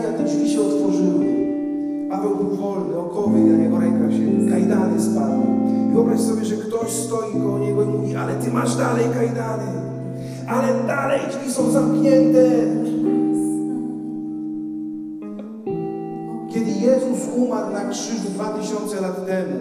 [0.00, 1.26] uwielbiali, a te drzwi się otworzyły.
[2.10, 5.44] Paweł był wolny, okowy na jego rękach się, kajdany spadły.
[5.92, 9.64] Wyobraź sobie, że ktoś stoi koło niego i mówi, ale ty masz dalej kajdany,
[10.48, 12.38] ale dalej drzwi są zamknięte.
[16.54, 19.56] Kiedy Jezus umarł na krzyżu dwa tysiące lat temu,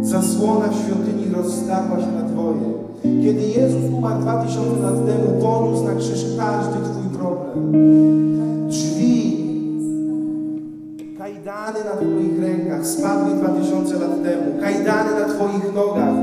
[0.00, 2.76] zasłona w świątyni rozdarła się na dwoje.
[3.02, 8.25] Kiedy Jezus umarł dwa tysiące lat temu, poniósł na krzyż każdy twój problem.
[12.98, 14.60] Spadły dwa tysiące lat temu.
[14.60, 16.14] Kajdany na Twoich nogach,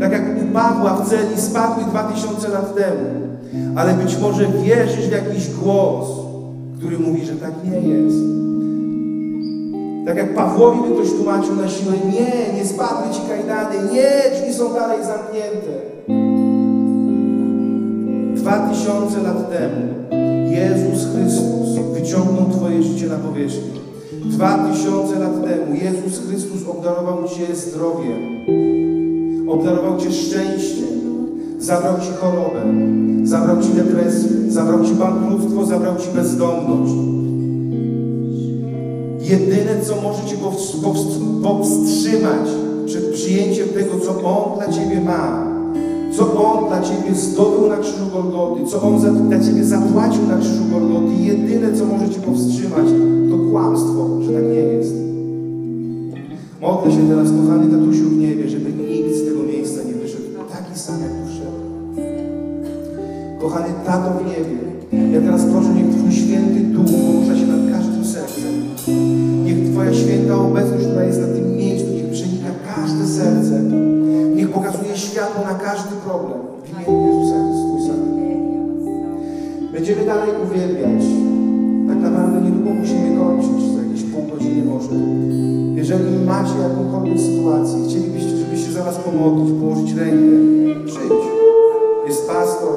[0.00, 3.04] tak jak u Pawła w celi, spadły dwa tysiące lat temu.
[3.76, 6.06] Ale być może wierzysz w jakiś głos,
[6.78, 8.16] który mówi, że tak nie jest.
[10.06, 14.54] Tak jak Pawłowi by ktoś tłumaczył na siłę, nie, nie spadły Ci kajdany, nie, drzwi
[14.54, 15.72] są dalej zamknięte.
[18.34, 19.82] Dwa tysiące lat temu
[20.50, 23.81] Jezus Chrystus wyciągnął Twoje życie na powierzchnię.
[24.32, 28.18] Dwa tysiące lat temu Jezus Chrystus obdarował Cię zdrowiem,
[29.48, 30.86] obdarował Cię szczęściem,
[31.58, 32.62] zabrał Ci chorobę,
[33.24, 36.92] zabrał Ci depresję, zabrał Ci bankructwo, zabrał Ci bezdomność.
[39.20, 42.48] Jedyne, co może Cię powst- powst- powstrzymać
[42.86, 45.51] przed przyjęciem tego, co On dla Ciebie ma,
[46.16, 50.38] co On dla Ciebie zdobył na krzyżu Golgoty, co On za, dla Ciebie zapłacił na
[50.38, 51.14] krzyżu Golgoty.
[51.20, 52.86] Jedyne, co może Cię powstrzymać,
[53.30, 54.94] to kłamstwo, że tak nie jest.
[56.60, 60.78] Modlę się teraz, kochany tatusiu w niebie, żeby nikt z tego miejsca nie wyszedł taki
[60.80, 61.58] sam, jak tu wszedł.
[63.40, 64.58] Kochany tato w niebie,
[65.14, 68.54] ja teraz proszę, niech Twój święty duch porusza się nad każdym sercem.
[69.44, 71.41] Niech Twoja święta obecność, która jest na tym
[75.40, 77.92] każdy problem w imieniu Jezusa Chrystusa.
[79.72, 81.02] Będziemy dalej uwielbiać.
[81.88, 84.94] Tak naprawdę niedługo musimy kończyć, za jakieś pół godziny może.
[85.74, 90.36] Jeżeli macie jakąkolwiek sytuację, chcielibyście, żeby się za Was pomodlić, położyć rękę,
[90.86, 91.24] przyjdź.
[92.06, 92.74] Jest pastor,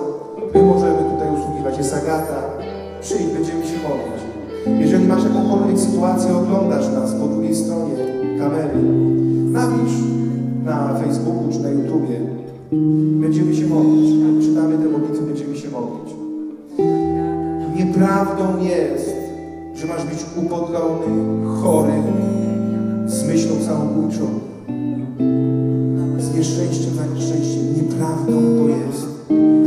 [0.54, 2.40] my możemy tutaj usługiwać, jest Agata.
[3.02, 4.22] Przyjdź, będziemy się modlić.
[4.80, 7.96] Jeżeli masz jakąkolwiek sytuację, oglądasz nas po drugiej stronie
[8.40, 8.80] kamery,
[9.52, 9.96] napisz
[10.66, 12.35] na Facebooku czy na YouTubie.
[13.22, 14.16] Będziemy się modlić.
[14.46, 16.16] Czytamy te modlitwy, będziemy się modlić.
[17.76, 19.16] Nieprawdą jest,
[19.76, 21.06] że masz być upodlony,
[21.62, 21.94] chory,
[23.06, 24.26] z myślą samobójczą,
[26.20, 27.64] z nieszczęściem za nieszczęściem.
[27.76, 29.08] Nieprawdą to jest.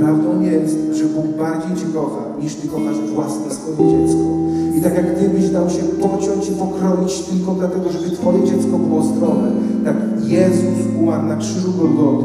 [0.00, 4.37] Prawdą jest, że Bóg bardziej Cię kocha, niż Ty kochasz własne swoje dziecko.
[4.78, 8.78] I tak jak Ty byś dał się pociąć i pokroić tylko dlatego, żeby Twoje dziecko
[8.78, 9.50] było zdrowe,
[9.84, 12.24] tak Jezus umarł na krzyżu Golgoty,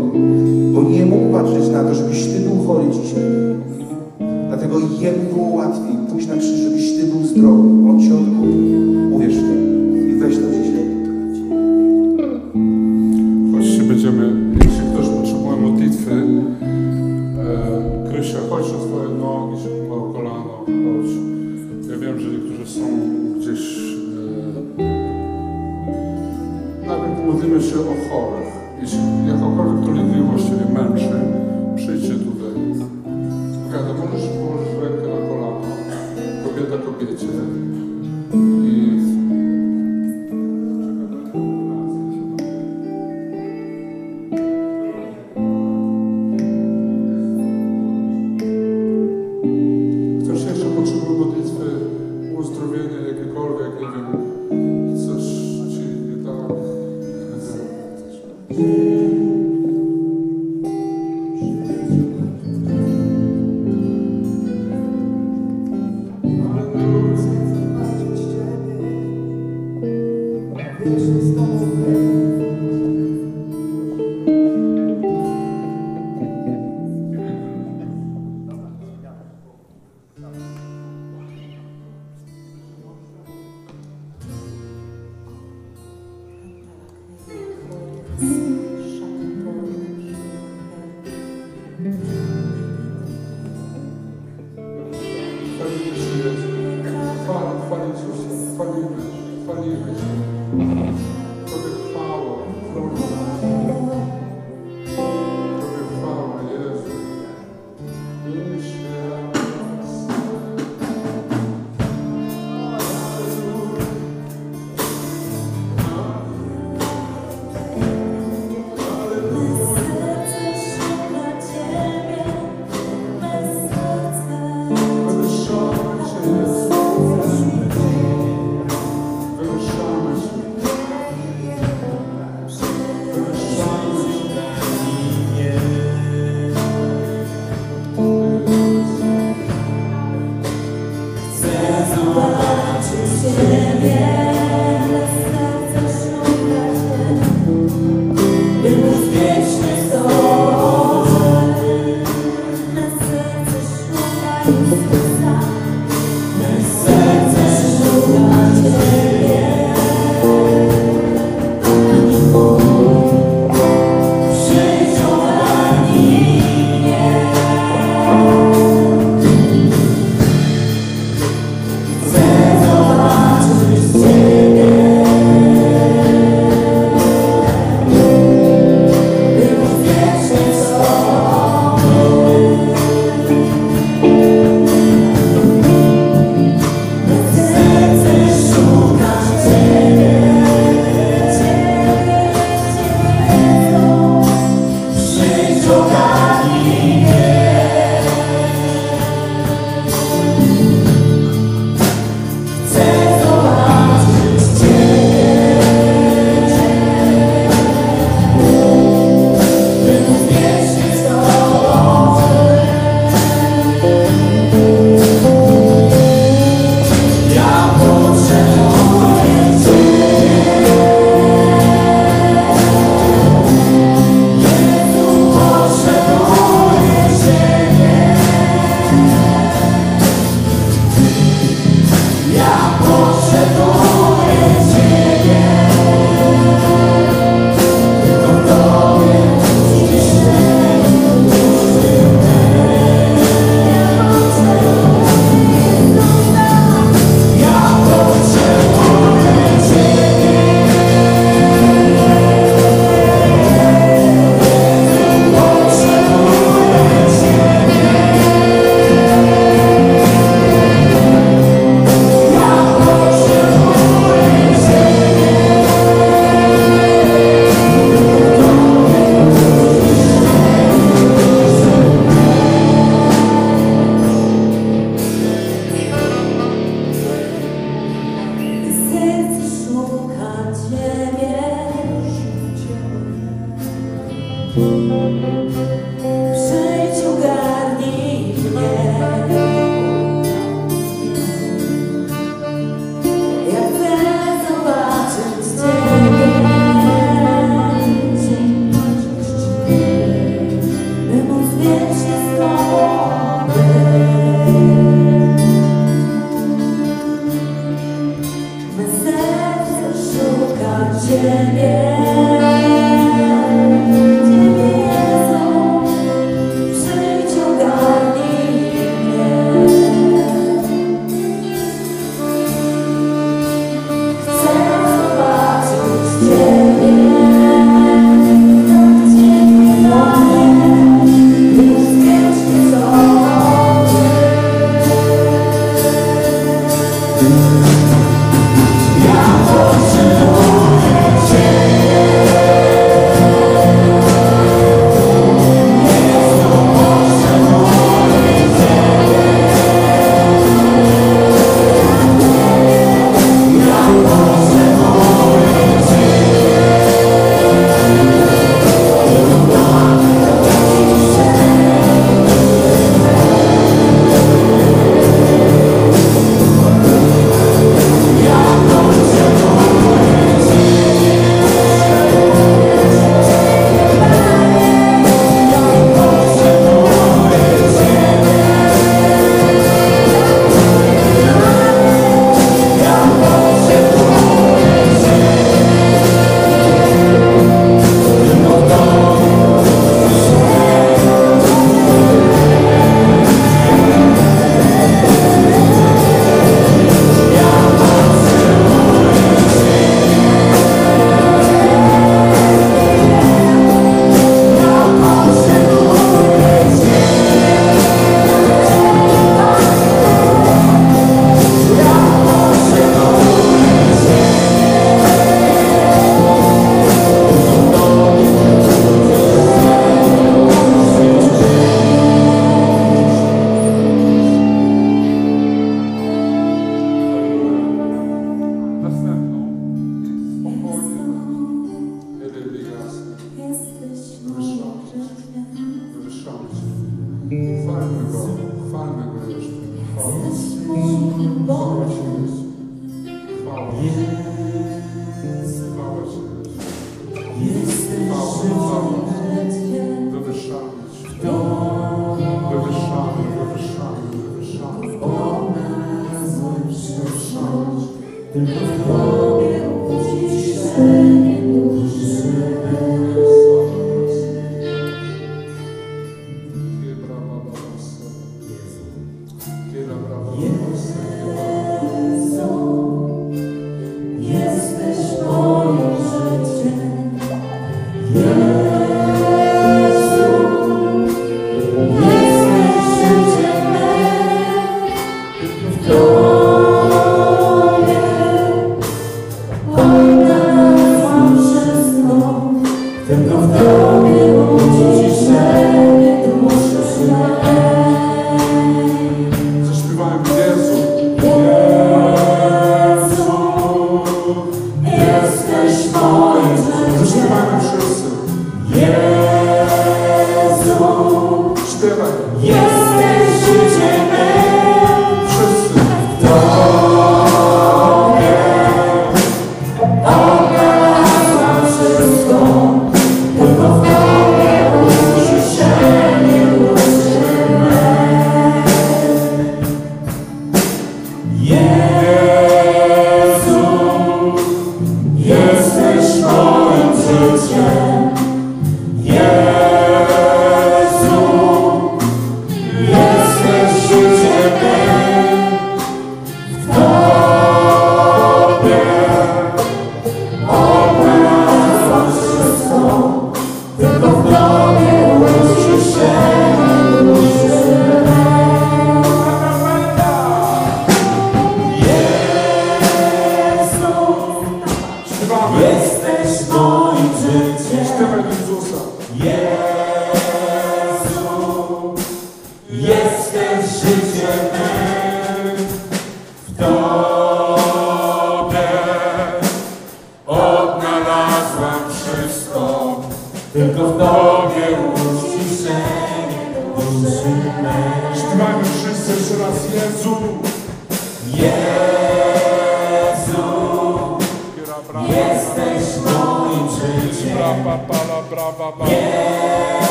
[0.74, 3.24] bo nie mógł patrzeć na to, żebyś Ty był chory dzisiaj.
[4.48, 7.70] Dlatego Jemu było łatwiej pójść na krzyż, żebyś Ty był zdrowy.
[7.90, 9.16] On Cię odkupił.
[9.16, 9.53] Uwierz w to
[27.70, 28.54] się o chorych.
[28.82, 31.16] Jeśli jakakolwiek dolegliwość Ciebie męczy,
[31.76, 32.54] przyjdźcie tutaj.
[33.68, 35.62] Agata, możesz położyć rękę na kolano,
[36.44, 37.28] kobieta kobiecie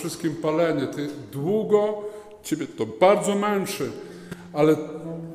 [0.00, 0.86] wszystkim palenie.
[0.86, 2.02] Ty długo,
[2.42, 3.90] ciebie to bardzo męczy,
[4.52, 4.76] ale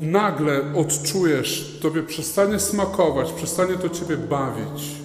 [0.02, 4.96] nagle odczujesz, tobie przestanie smakować, przestanie to ciebie bawić.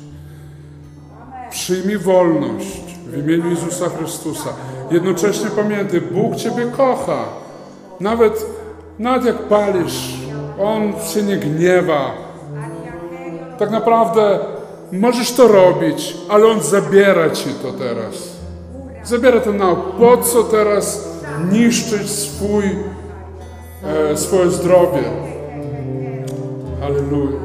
[1.51, 4.51] Przyjmij wolność w imieniu Jezusa Chrystusa.
[4.91, 7.25] Jednocześnie pamiętaj, Bóg ciebie kocha.
[8.01, 8.47] Nawet,
[8.99, 10.15] nawet jak palisz,
[10.59, 12.15] On się nie gniewa.
[13.59, 14.39] Tak naprawdę
[14.93, 18.30] możesz to robić, ale On zabiera ci to teraz.
[19.11, 21.09] Zabiera to na po co teraz
[21.53, 22.65] niszczyć swój,
[23.85, 25.03] e, swoje zdrowie.
[26.81, 27.39] Halleluja.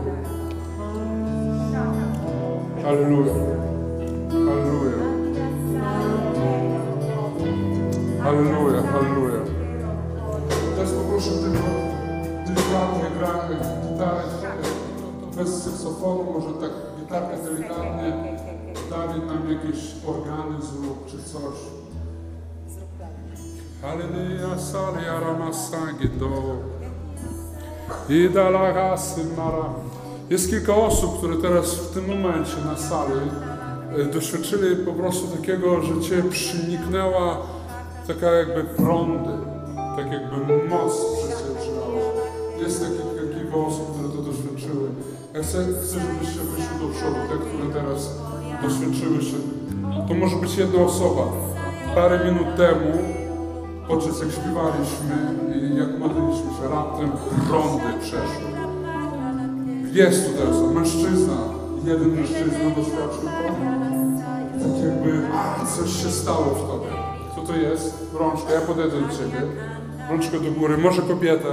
[2.84, 3.34] Halleluja.
[4.30, 4.98] Halleluja.
[8.24, 9.40] Halleluja, halleluja.
[10.76, 11.68] Teraz poproszę tylko
[12.46, 13.50] delikatnie gra
[13.92, 14.24] gitarę
[15.34, 18.35] e, bez saksofonu, może tak gitarkę delikatnie,
[18.95, 21.55] Dawid nam jakieś organy zrób czy coś.
[23.81, 26.30] Halleluja, salia ramasagi do.
[28.09, 29.69] Idalagasy mara.
[30.30, 33.13] Jest kilka osób, które teraz w tym momencie na sali
[33.97, 37.38] e, doświadczyli po prostu takiego, że Cię przyniknęła
[38.07, 39.30] taka jakby prądy,
[39.97, 40.93] tak jakby moc
[41.59, 41.99] przylała.
[42.59, 44.89] Jest takie kilka osób, które to doświadczyły.
[45.34, 48.09] Ja chcę, chcę, żebyście wyszli do przodu, te, które teraz
[48.61, 49.38] doświadczyły się.
[50.07, 51.22] To może być jedna osoba.
[51.95, 52.91] Parę minut temu,
[53.88, 55.15] podczas jak śpiewaliśmy
[55.56, 57.11] i jak modliliśmy się, raptem
[58.02, 58.49] przeszły.
[59.94, 61.38] Jest tutaj osoba, mężczyzna,
[61.86, 63.65] jeden mężczyzna doświadczył to.
[64.60, 66.88] Tak jakby a, coś się stało w tobie.
[67.36, 68.11] Co to jest?
[68.19, 69.41] Rączka, ja podejdę do ciebie.
[70.10, 71.49] Rączkę do góry, może kobieta.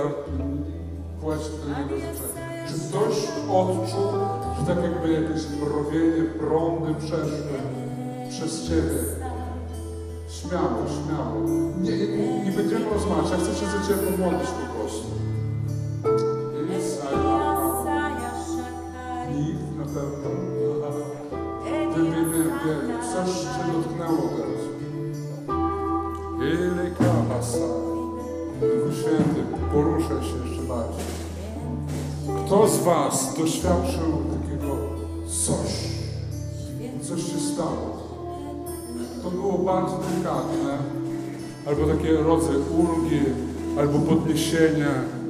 [1.21, 2.27] Płeć do niego życzę.
[2.69, 3.15] Czy ktoś
[3.51, 4.09] odczuł,
[4.63, 7.59] że tak jakby jakieś mrowienie, prądy przeszły
[8.31, 8.99] przez ciebie?
[10.29, 11.41] Śmiało, śmiało.
[11.83, 15.07] Nie, nie, nie będziemy rozmawiać, ja chcę się za ciebie pomodlić po prostu.
[19.37, 20.31] Nikt na pewno.
[21.97, 22.99] Wiem, wiem.
[23.13, 24.63] Coś cię dotknęło teraz.
[26.39, 27.59] Ile kabasa.
[28.61, 31.05] Duchu Święty, poruszaj się jeszcze bardziej.
[32.47, 34.23] Kto z Was doświadczył
[35.33, 35.93] coś?
[37.03, 38.03] Coś się stało?
[39.23, 40.79] To było bardzo delikatne,
[41.67, 43.21] albo takie rodzaj ulgi,
[43.79, 45.22] albo podniesienia.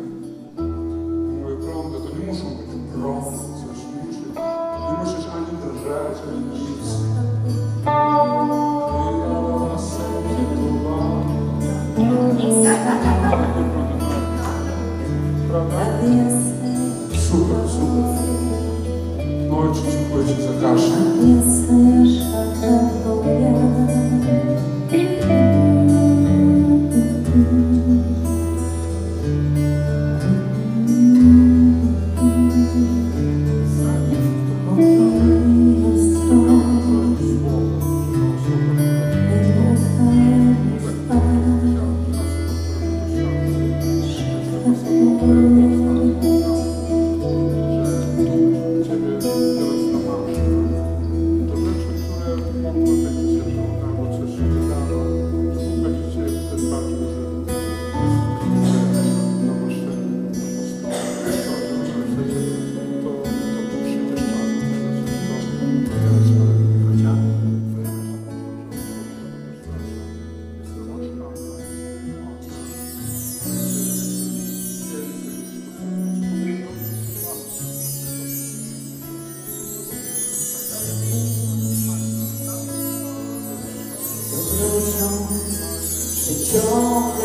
[86.23, 87.22] Przyciągasz mnie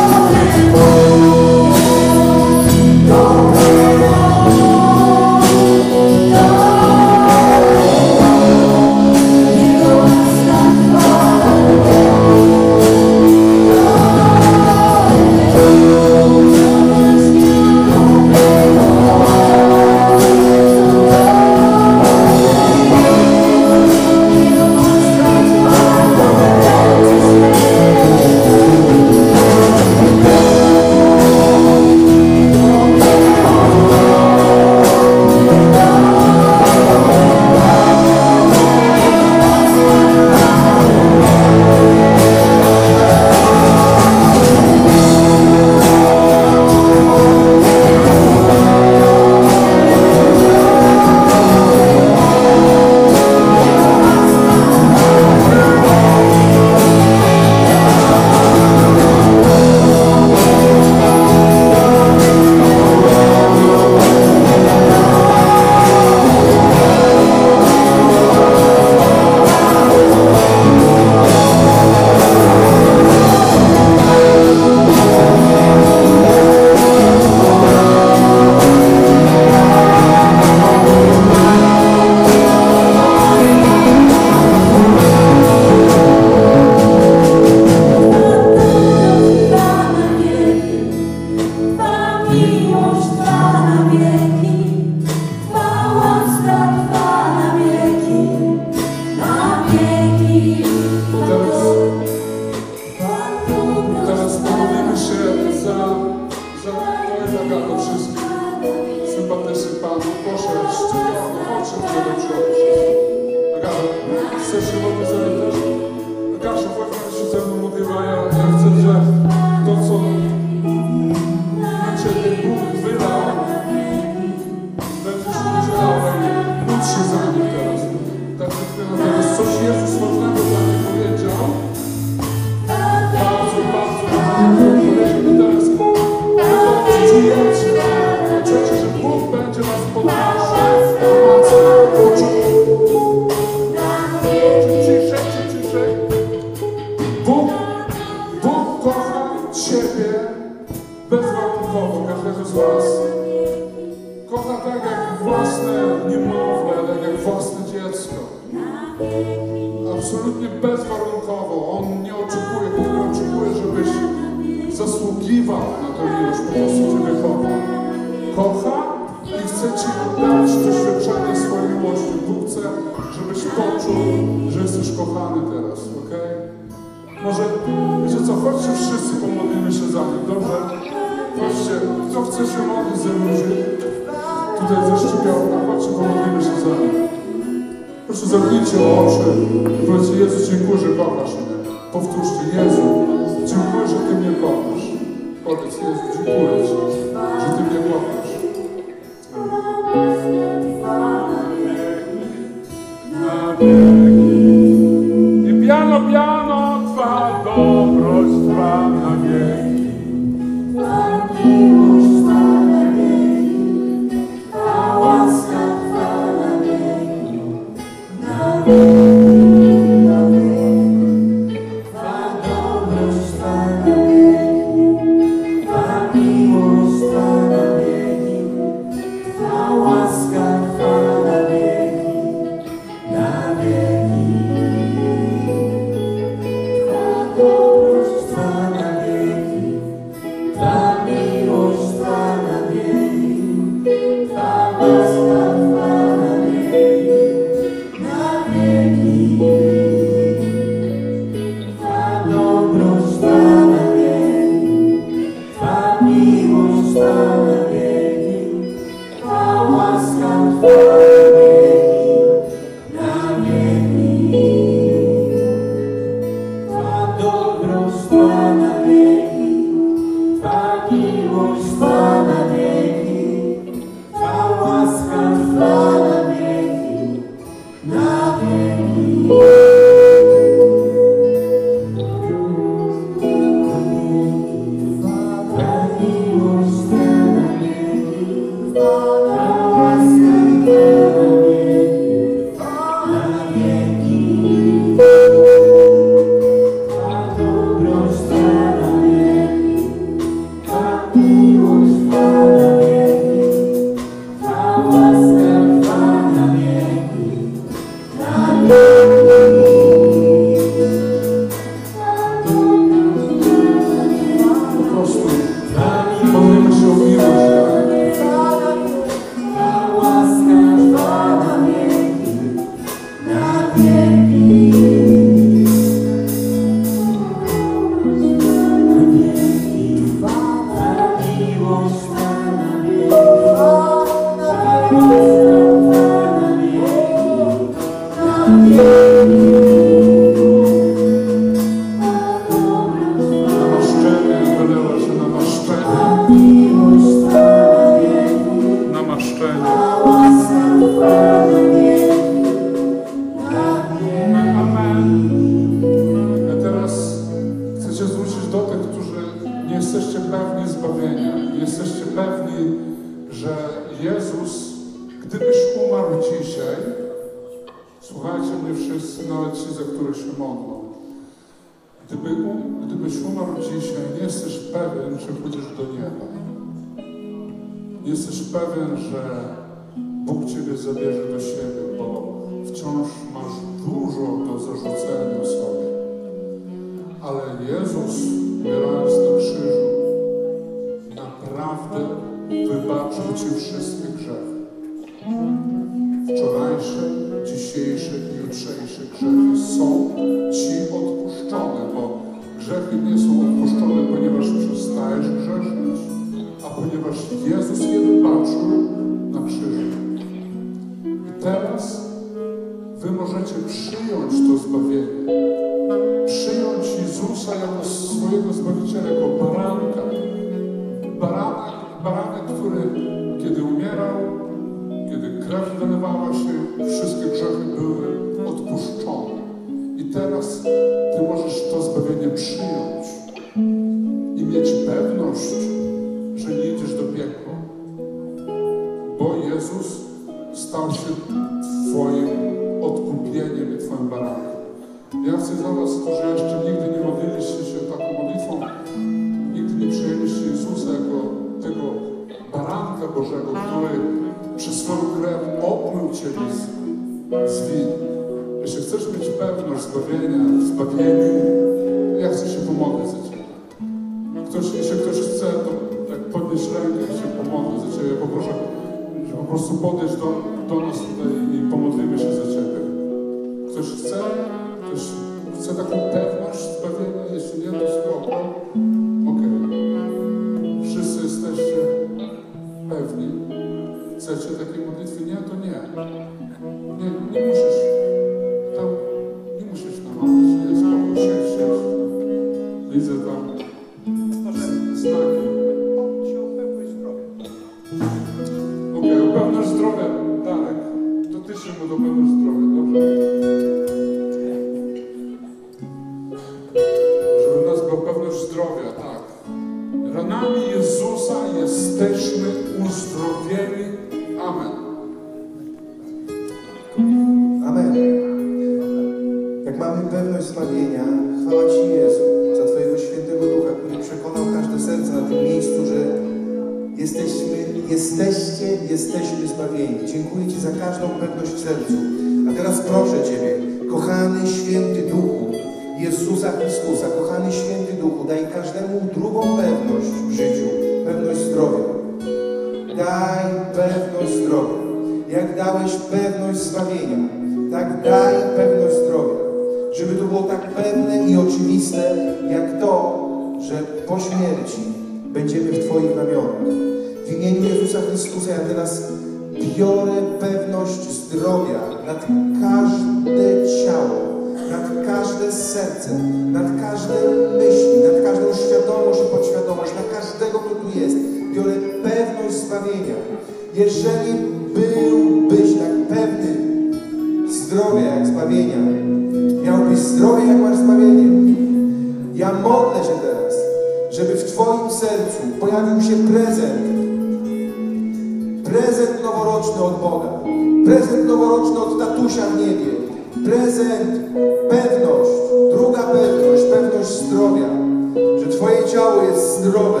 [598.64, 600.00] Twoje ciało jest zdrowe.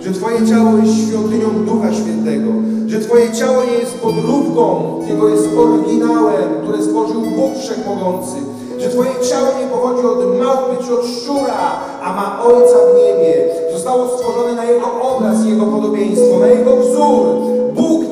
[0.00, 2.50] Że Twoje ciało jest świątynią Ducha Świętego.
[2.86, 4.64] Że Twoje ciało nie jest podróbką,
[5.08, 8.36] tylko jest oryginałem, które stworzył Bóg Wszechmogący.
[8.78, 13.44] Że Twoje ciało nie pochodzi od małpy czy od szczura, a ma Ojca w niebie.
[13.72, 17.57] Zostało stworzone na Jego obraz Jego podobieństwo, na Jego wzór.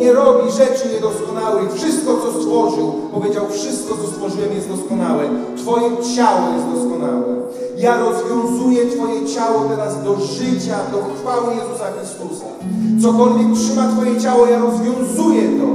[0.07, 1.75] Nie robi rzeczy niedoskonałych.
[1.75, 5.23] Wszystko, co stworzył, powiedział, wszystko, co stworzyłem, jest doskonałe.
[5.57, 7.25] Twoje ciało jest doskonałe.
[7.77, 12.49] Ja rozwiązuję Twoje ciało teraz do życia, do chwały Jezusa Chrystusa.
[13.03, 15.69] Cokolwiek trzyma Twoje ciało, ja rozwiązuję to.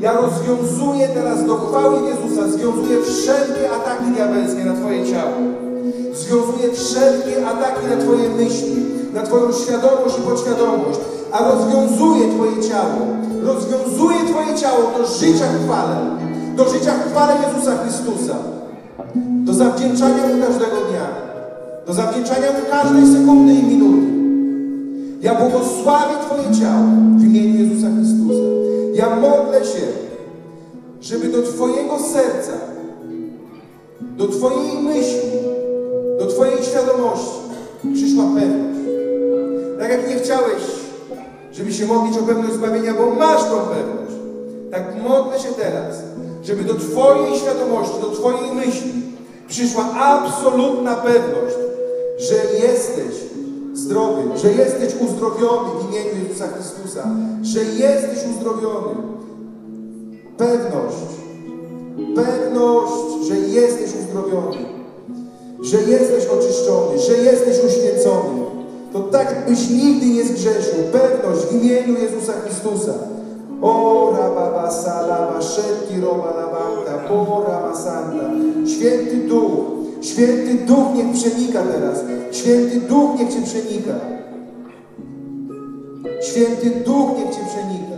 [0.00, 5.36] Ja rozwiązuję teraz do chwały Jezusa, związuję wszelkie ataki diabelskie na Twoje ciało.
[6.14, 8.76] Związuję wszelkie ataki na Twoje myśli,
[9.14, 11.00] na Twoją świadomość i podświadomość,
[11.32, 13.24] a rozwiązuję Twoje ciało.
[13.44, 15.96] Rozwiązuję Twoje ciało do życia w chwale,
[16.56, 18.34] do życia chwale Jezusa Chrystusa,
[19.44, 21.06] do zawdzięczania Mu każdego dnia,
[21.86, 24.06] do zawdzięczania Mu każdej sekundy i minuty.
[25.20, 26.84] Ja błogosławię Twoje ciało
[27.16, 28.44] w imieniu Jezusa Chrystusa.
[28.94, 29.86] Ja modlę się,
[31.00, 32.52] żeby do Twojego serca,
[34.00, 35.30] do Twojej myśli,
[36.18, 37.38] do Twojej świadomości
[37.94, 38.80] przyszła pewność.
[39.78, 40.83] Tak jak nie chciałeś,
[41.56, 44.14] żeby się modlić o pewność zbawienia, bo masz tą pewność.
[44.70, 45.96] Tak modlę się teraz,
[46.44, 48.92] żeby do Twojej świadomości, do Twojej myśli
[49.48, 51.56] przyszła absolutna pewność,
[52.18, 53.14] że jesteś
[53.74, 57.08] zdrowy, że jesteś uzdrowiony w imieniu Jezusa Chrystusa,
[57.42, 58.94] że jesteś uzdrowiony.
[60.38, 60.96] Pewność,
[62.14, 64.56] pewność, że jesteś uzdrowiony,
[65.62, 68.53] że jesteś oczyszczony, że jesteś uświęcony.
[68.94, 70.84] To tak, byś nigdy nie zgrzeszył.
[70.92, 72.92] Pewność w imieniu Jezusa Chrystusa.
[73.62, 78.30] O rababa salama, szetki roba labanta, pora masanta.
[78.66, 79.64] Święty Duch,
[80.00, 82.04] Święty Duch niech przenika teraz.
[82.32, 83.94] Święty Duch niech Cię przenika.
[86.22, 87.96] Święty Duch niech Cię przenika.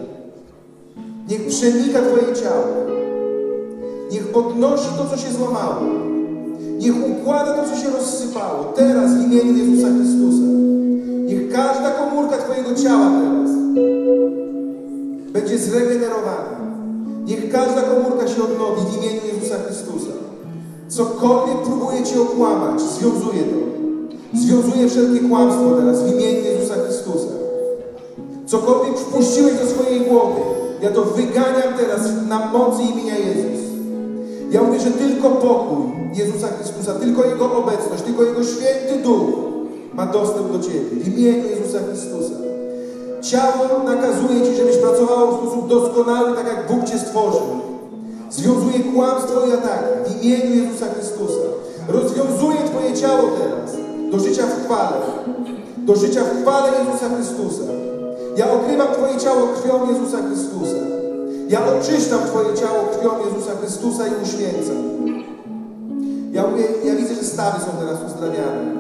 [1.29, 2.67] Niech przenika Twoje ciało.
[4.13, 6.16] Niech podnosi to, co się złamało.
[6.79, 8.73] Niech układa to, co się rozsypało.
[8.77, 10.47] Teraz w imieniu Jezusa Chrystusa.
[11.27, 13.51] Niech każda komórka Twojego ciała teraz
[15.33, 16.57] będzie zregenerowana.
[17.25, 20.13] Niech każda komórka się odnowi w imieniu Jezusa Chrystusa.
[20.89, 23.67] Cokolwiek próbuje Cię okłamać, związuje to.
[24.39, 27.33] Związuje wszelkie kłamstwo teraz w imieniu Jezusa Chrystusa.
[28.47, 30.41] Cokolwiek wpuściłeś do swojej głowy,
[30.83, 33.66] ja to wyganiam teraz na mocy imienia Jezus.
[34.51, 39.27] Ja mówię, że tylko pokój Jezusa Chrystusa, tylko Jego obecność, tylko Jego święty Duch
[39.95, 42.35] ma dostęp do Ciebie w imieniu Jezusa Chrystusa.
[43.21, 47.47] Ciało nakazuje Ci, żebyś pracowało w sposób doskonały, tak jak Bóg Cię stworzył.
[48.31, 51.47] Związuję kłamstwo i ataki w imieniu Jezusa Chrystusa.
[51.89, 53.77] Rozwiązuję Twoje ciało teraz
[54.11, 54.97] do życia w chwale.
[55.77, 57.73] Do życia w chwale Jezusa Chrystusa.
[58.37, 60.97] Ja okrywam Twoje ciało krwią Jezusa Chrystusa.
[61.49, 64.77] Ja oczyszczam Twoje ciało krwią Jezusa Chrystusa i uświęcam.
[66.33, 66.43] Ja,
[66.85, 68.77] ja widzę, że stawy są teraz uzdrawiane.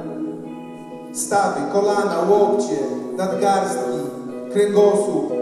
[1.12, 2.78] Stawy, kolana, łokcie,
[3.16, 3.98] nadgarstki,
[4.52, 5.32] kręgosłup.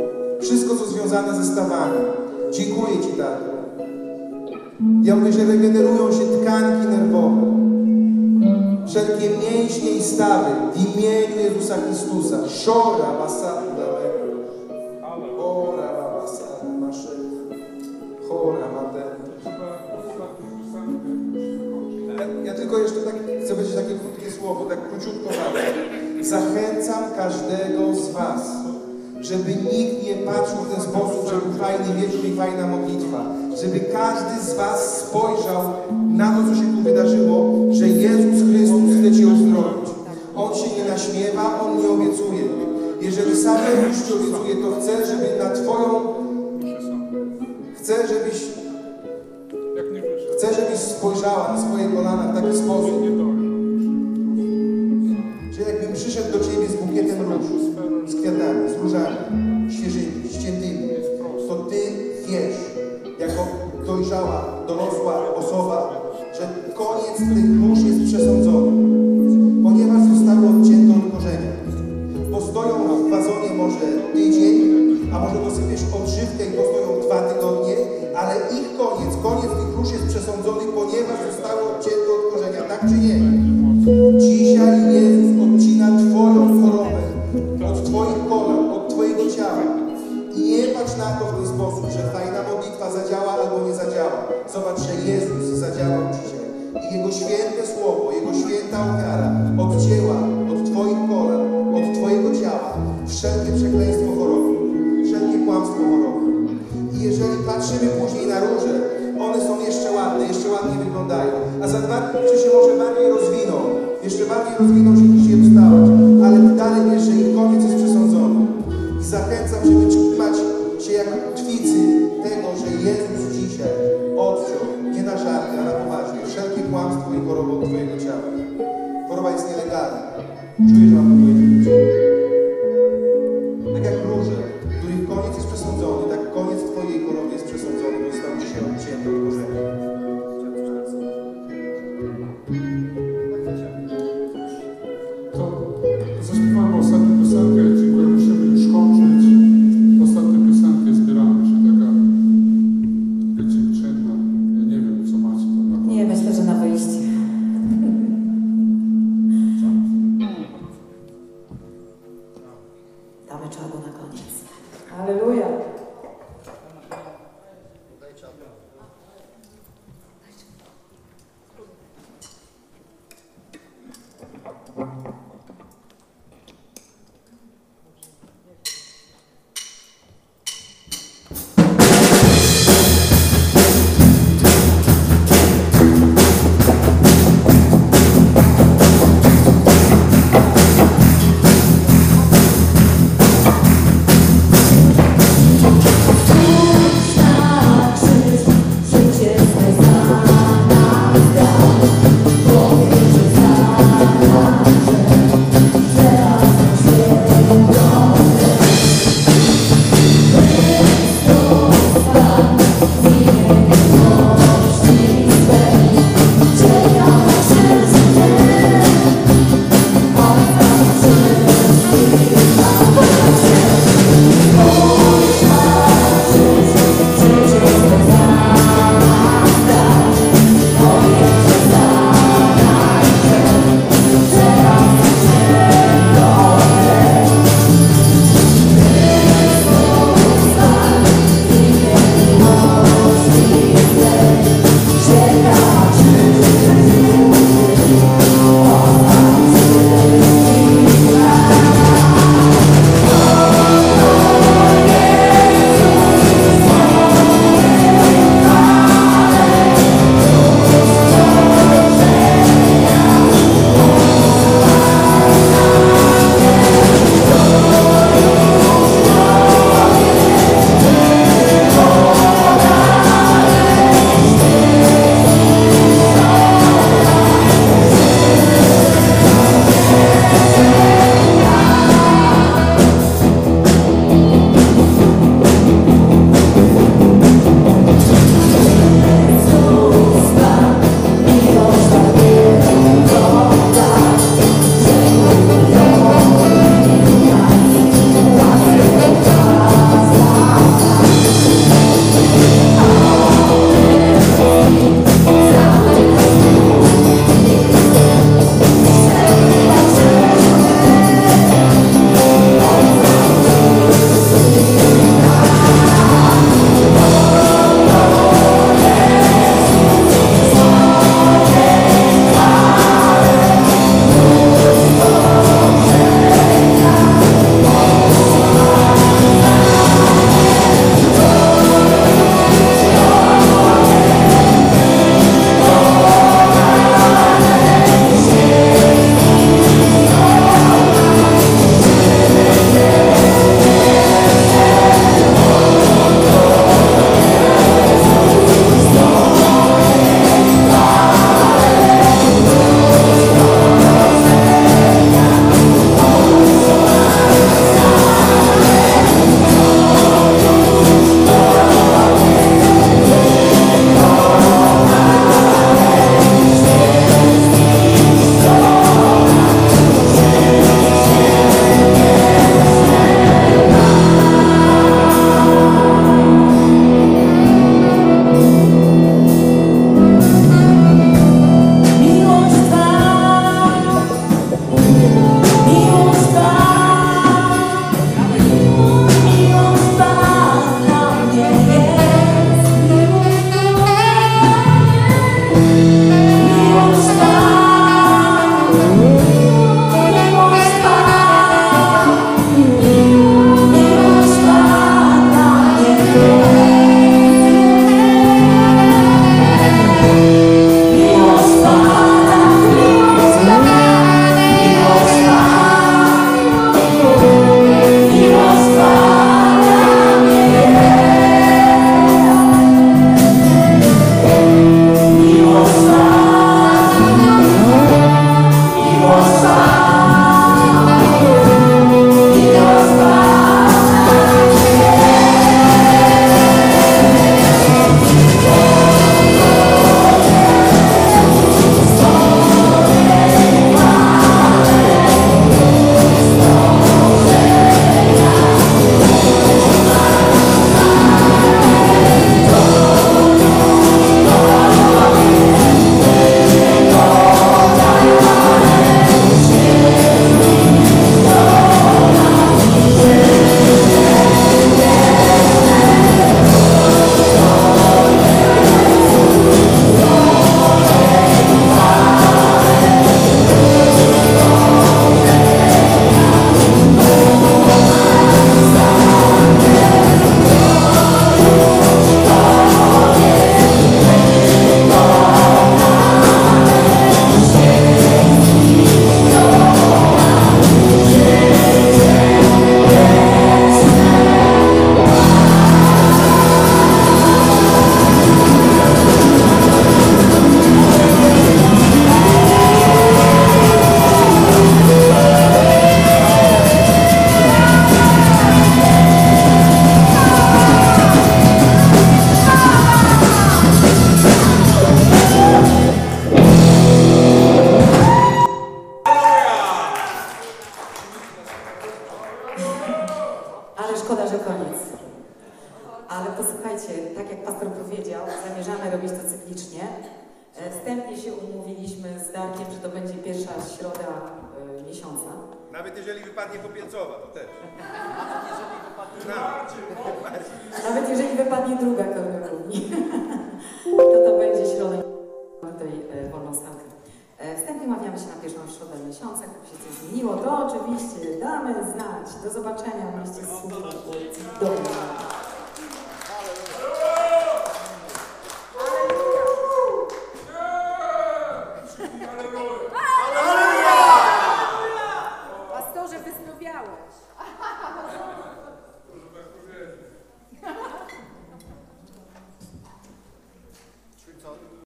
[0.41, 1.99] Wszystko, co związane ze stawami.
[2.53, 3.55] Dziękuję Ci, Tato.
[5.03, 7.55] Ja mówię, że regenerują się tkanki nerwowe.
[8.87, 12.49] Wszelkie mięśnie i stawy w imieniu Jezusa Chrystusa.
[12.49, 13.74] Szora, masada,
[30.27, 33.21] patrzył w ten sposób, że był fajny wieczór i fajna modlitwa.
[33.63, 35.63] Żeby każdy z Was spojrzał
[36.09, 39.91] na to, co się tu wydarzyło, że Jezus Chrystus chce Cię uzdrowić.
[40.37, 42.45] On się nie naśmiewa, On nie obiecuje.
[43.01, 43.57] Jeżeli sam
[43.89, 46.15] już Ci obiecuje, to chcę, żeby na Twoją...
[47.79, 48.55] Chcę, żebyś
[50.37, 53.03] Chcę, żebyś spojrzała na swoje kolana w taki sposób,
[55.53, 57.47] że jakbym przyszedł do Ciebie z bukietem róż,
[58.07, 59.17] z kwiatami, z różami,
[59.85, 60.89] świeżymi, ściętymi,
[61.49, 61.81] to Ty
[62.29, 62.57] wiesz,
[63.19, 63.47] jako
[63.87, 66.03] dojrzała, dorosła osoba,
[66.39, 67.79] że koniec tych róż